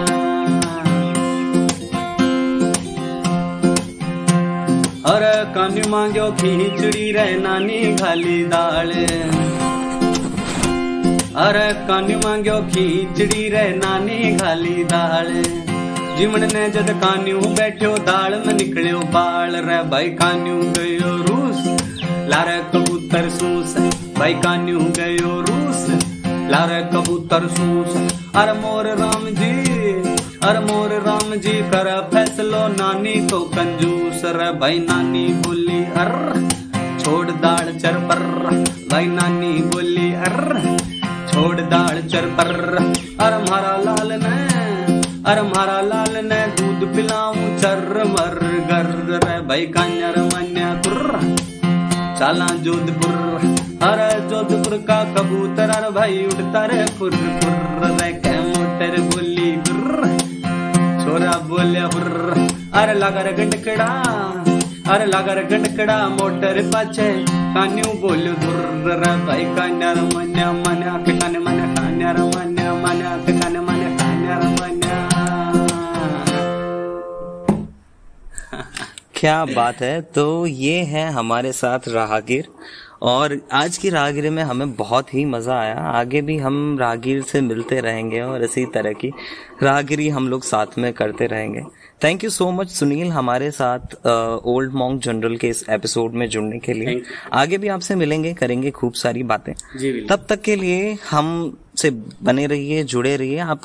अरे 5.06 5.34
कान्यू 5.54 5.90
मांगो 5.90 6.30
खींचड़ी 6.32 7.12
रे 7.12 7.28
नानी 7.38 7.82
खाली 7.96 8.38
दाल। 8.46 8.92
अरे 11.44 11.68
कान्यू 11.88 12.18
मांगो 12.18 12.58
खींचड़ी 12.72 13.50
रे 13.50 13.68
नानी 13.76 14.36
खाली 14.38 14.84
दाल। 14.84 15.32
जिमण 16.18 16.44
ने 16.54 16.64
जद 16.74 16.90
कान्यू 17.04 17.40
बैठो 17.60 17.92
दाल 18.08 18.34
में 18.46 18.54
निकलियो 18.54 19.00
बाल 19.16 19.56
रे 19.68 19.78
भाई 19.92 20.10
कान्यू 20.22 20.56
गयो 20.78 21.12
रूस 21.28 21.62
लारे 22.34 22.58
कबूतर 22.74 23.30
सूस 23.38 23.74
भाई 24.20 24.34
कान्यू 24.46 24.80
गयो 25.00 25.32
रूस 25.50 25.82
लारे 26.54 26.82
कबूतर 26.94 27.48
सूस 27.58 27.98
अरे 28.42 28.54
मोर 28.62 28.88
राम 29.02 29.26
जी 29.40 29.52
अरे 30.50 30.60
मोर 30.70 30.94
राम 31.08 31.36
जी 31.46 31.54
कर 31.74 31.90
फैसलो 32.14 32.62
नानी 32.78 33.16
को 33.32 33.40
कंजूस 33.58 34.22
रे 34.40 34.52
भाई 34.64 34.80
नानी 34.90 35.26
बोली 35.46 35.82
अर 36.04 36.14
छोड़ 37.04 37.30
दाल 37.46 37.74
चर 37.84 38.00
पर 38.10 38.24
भाई 38.92 39.06
नानी 39.20 39.54
बोली 39.74 40.12
अर 40.30 40.40
छोड़ 41.34 41.60
दाल 41.76 42.02
चर 42.14 42.26
पर 42.40 42.56
अरे 42.78 43.38
मारा 43.50 43.76
लाल 43.88 44.12
ने 44.26 44.36
अरे 45.24 45.42
मारा 45.44 45.80
लाल 45.82 46.16
ने 46.26 46.38
दूध 46.56 46.82
पिलाऊ, 46.96 47.34
चर 47.60 47.80
मर 48.08 48.34
गर 48.70 48.88
रे। 49.24 49.36
भाई 49.48 49.66
कान्यर 49.76 50.18
मन्या 50.24 50.72
कुर्र 50.84 51.20
चाला 52.20 52.48
जोधपुर। 52.66 53.16
अरे 53.88 54.10
जोधपुर 54.30 54.76
का 54.90 54.98
कबूतर, 55.14 55.70
अरे 55.70 55.92
भाई 55.92 56.26
उड़ता 56.26 56.66
रे 56.66 56.84
फुर 56.98 57.16
फुर 57.40 57.88
रे 58.02 58.12
के 58.20 58.36
मोटर 58.42 59.00
बोली 59.04 59.52
गुर्र 59.64 60.12
छोरा 61.04 61.38
बोलिया 61.48 61.86
हुर्र 61.94 62.48
अरे 62.82 62.94
लगा 63.00 63.22
रे 63.22 63.34
गटकड़ा 63.40 63.90
अरे 64.94 65.06
लगा 65.06 65.34
रे 65.34 65.44
गटकड़ा 65.52 65.98
मोटर 66.18 66.62
पाछे 66.74 67.10
कान्यू 67.56 67.94
बोले 68.02 68.34
धुर्र 68.44 69.00
रे। 69.04 69.16
भाई 69.28 69.46
कान्यर 69.56 70.02
मन्या 70.16 70.52
मन्या 70.60 70.98
के 71.06 71.18
काने 71.20 71.40
मन्या 71.40 71.74
कान्यर 71.76 72.22
मन्या 72.36 72.74
मन्या 72.84 73.18
क्या 79.24 79.44
बात 79.46 79.82
है? 79.82 80.02
तो 80.02 80.46
ये 80.46 80.80
है 80.84 81.06
हमारे 81.12 81.52
साथ 81.52 81.88
राहगीर। 81.88 82.48
और 83.02 83.38
आज 83.52 83.78
की 83.78 83.90
राहगीर 83.90 84.30
में 84.30 84.42
हमें 84.44 84.74
बहुत 84.76 85.14
ही 85.14 85.24
मज़ा 85.26 85.60
आया। 85.60 85.76
आगे 85.92 86.22
भी 86.22 86.38
हम 86.38 86.78
राहगीर 86.80 87.22
से 87.22 87.42
मिलते 87.42 87.80
रहेंगे 87.80 88.20
और 88.22 88.44
इसी 88.44 88.66
तरह 88.66 88.94
की 88.94 89.12
राहगिरी 89.64 90.10
हम 90.10 90.28
लोग 90.30 90.44
साथ 90.44 90.78
में 90.78 90.92
करते 90.94 91.26
रहेंगे। 91.26 91.62
Thank 92.04 92.24
you 92.24 92.30
so 92.30 92.50
much 92.52 92.70
Sunil 92.70 93.12
हमारे 93.12 93.50
साथ 93.52 93.96
ओल्ड 94.46 94.74
मॉन्ग 94.74 95.02
जनरल 95.02 95.38
के 95.38 95.50
इस 95.50 95.66
एपिसोड 95.70 96.14
में 96.14 96.28
जुड़ने 96.30 96.60
के 96.60 96.74
लिए। 96.74 97.02
आगे 97.34 97.58
भी 97.58 97.68
आपसे 97.68 97.96
मिलेंगे 97.96 98.34
करेंगे 98.34 98.72
खूब 98.72 98.94
सारी 98.94 99.24
बातें। 99.24 99.54
तब 100.08 100.26
तक 100.30 100.42
के 100.42 100.56
लिए 100.56 100.98
हम 101.10 101.58
से 101.76 101.90
बने 102.24 102.46
रहिए 102.46 102.84
जुड़े 102.84 103.16
रहिए। 103.18 103.40
आप 103.40 103.62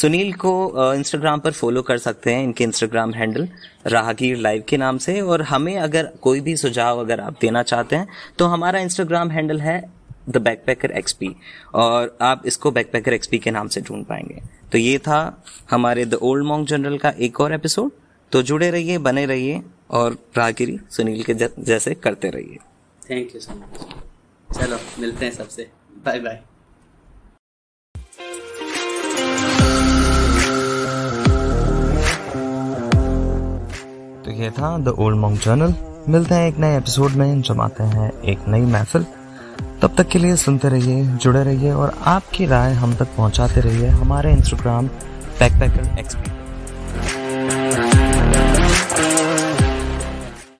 सुनील 0.00 0.32
को 0.34 0.94
इंस्टाग्राम 0.94 1.40
पर 1.40 1.52
फॉलो 1.52 1.82
कर 1.82 1.98
सकते 1.98 2.32
हैं, 2.34 2.42
इनके 2.44 2.64
इंस्टाग्राम 2.64 3.12
हैंडल 3.14 3.48
राहगीर 3.86 4.36
लाइव 4.36 4.64
के 4.68 4.76
नाम 4.76 4.98
से। 4.98 5.20
और 5.20 5.42
हमें 5.42 5.76
अगर 5.78 6.10
कोई 6.22 6.40
भी 6.40 6.56
सुझाव 6.56 6.98
अगर 7.00 7.20
आप 7.20 7.38
देना 7.40 7.62
चाहते 7.62 7.96
हैं 7.96 8.08
तो 8.38 8.46
हमारा 8.46 8.78
इंस्टाग्राम 8.78 9.30
हैंडल 9.30 9.60
है 9.60 9.80
द 10.28 10.36
बैकपैकर 10.38 10.90
एक्सपी 10.90 11.34
और 11.74 12.16
आप 12.22 12.42
इसको 12.46 12.70
बैकपैकर 12.70 13.12
एक्सपी 13.12 13.38
के 13.38 13.50
नाम 13.50 13.68
से 13.68 13.80
ढूंढ 13.80 14.04
पाएँगे। 14.04 14.42
तो 14.72 14.78
ये 14.78 14.98
था 14.98 15.42
हमारे 15.70 16.04
द 16.04 16.14
ओल्ड 16.14 16.44
मॉन्ग 16.46 16.66
जनरल 16.66 16.98
का 16.98 17.10
एक 17.18 17.40
और 17.40 17.52
एपिसोड 17.54 17.90
तो 18.32 18.42
जुड़े 18.42 18.70
रहिए, 18.70 18.98
बने 18.98 19.24
रहिए 19.26 19.62
और 19.90 20.18
राहगिरी, 20.36 20.78
सुनील 20.90 21.22
के 21.22 21.34
जैसे 21.34 21.94
करते 21.96 22.30
रहिए। 22.30 22.58
थैंक 23.02 23.34
यू 23.34 23.40
सो 23.40 23.54
मच 23.54 24.60
चलो, 24.60 24.78
मिलते 24.98 25.24
हैं 25.26 25.32
सबसे। 25.32 25.68
बाय 26.04 26.20
बाय 26.20 26.40
ये 34.38 34.50
था 34.50 34.78
द 34.78 34.88
ओल्ड 34.88 35.16
मॉन्ग 35.16 35.38
जर्नल 35.38 35.74
मिलते 36.08 36.34
हैं 36.34 36.48
एक 36.48 36.58
नए 36.58 36.76
एपिसोड 36.76 37.10
में 37.10 37.40
जमाते 37.42 37.84
हैं 37.84 38.22
एक 38.22 38.38
नई 38.48 38.60
महफिल। 38.60 39.06
तब 39.82 39.94
तक 39.98 40.08
के 40.08 40.18
लिए 40.18 40.36
सुनते 40.36 40.68
रहिए, 40.68 41.04
जुड़े 41.04 41.42
रहिए 41.44 41.72
और 41.72 41.94
आपकी 42.06 42.46
राय 42.46 42.72
हम 42.72 42.94
तक 42.94 43.08
पहुंचाते 43.16 43.60
रहिए 43.60 43.86
हमारे 43.86 44.32
इंस्टाग्राम 44.32 44.86
बैकपैकर 45.40 45.98
एक्सपी 45.98 46.30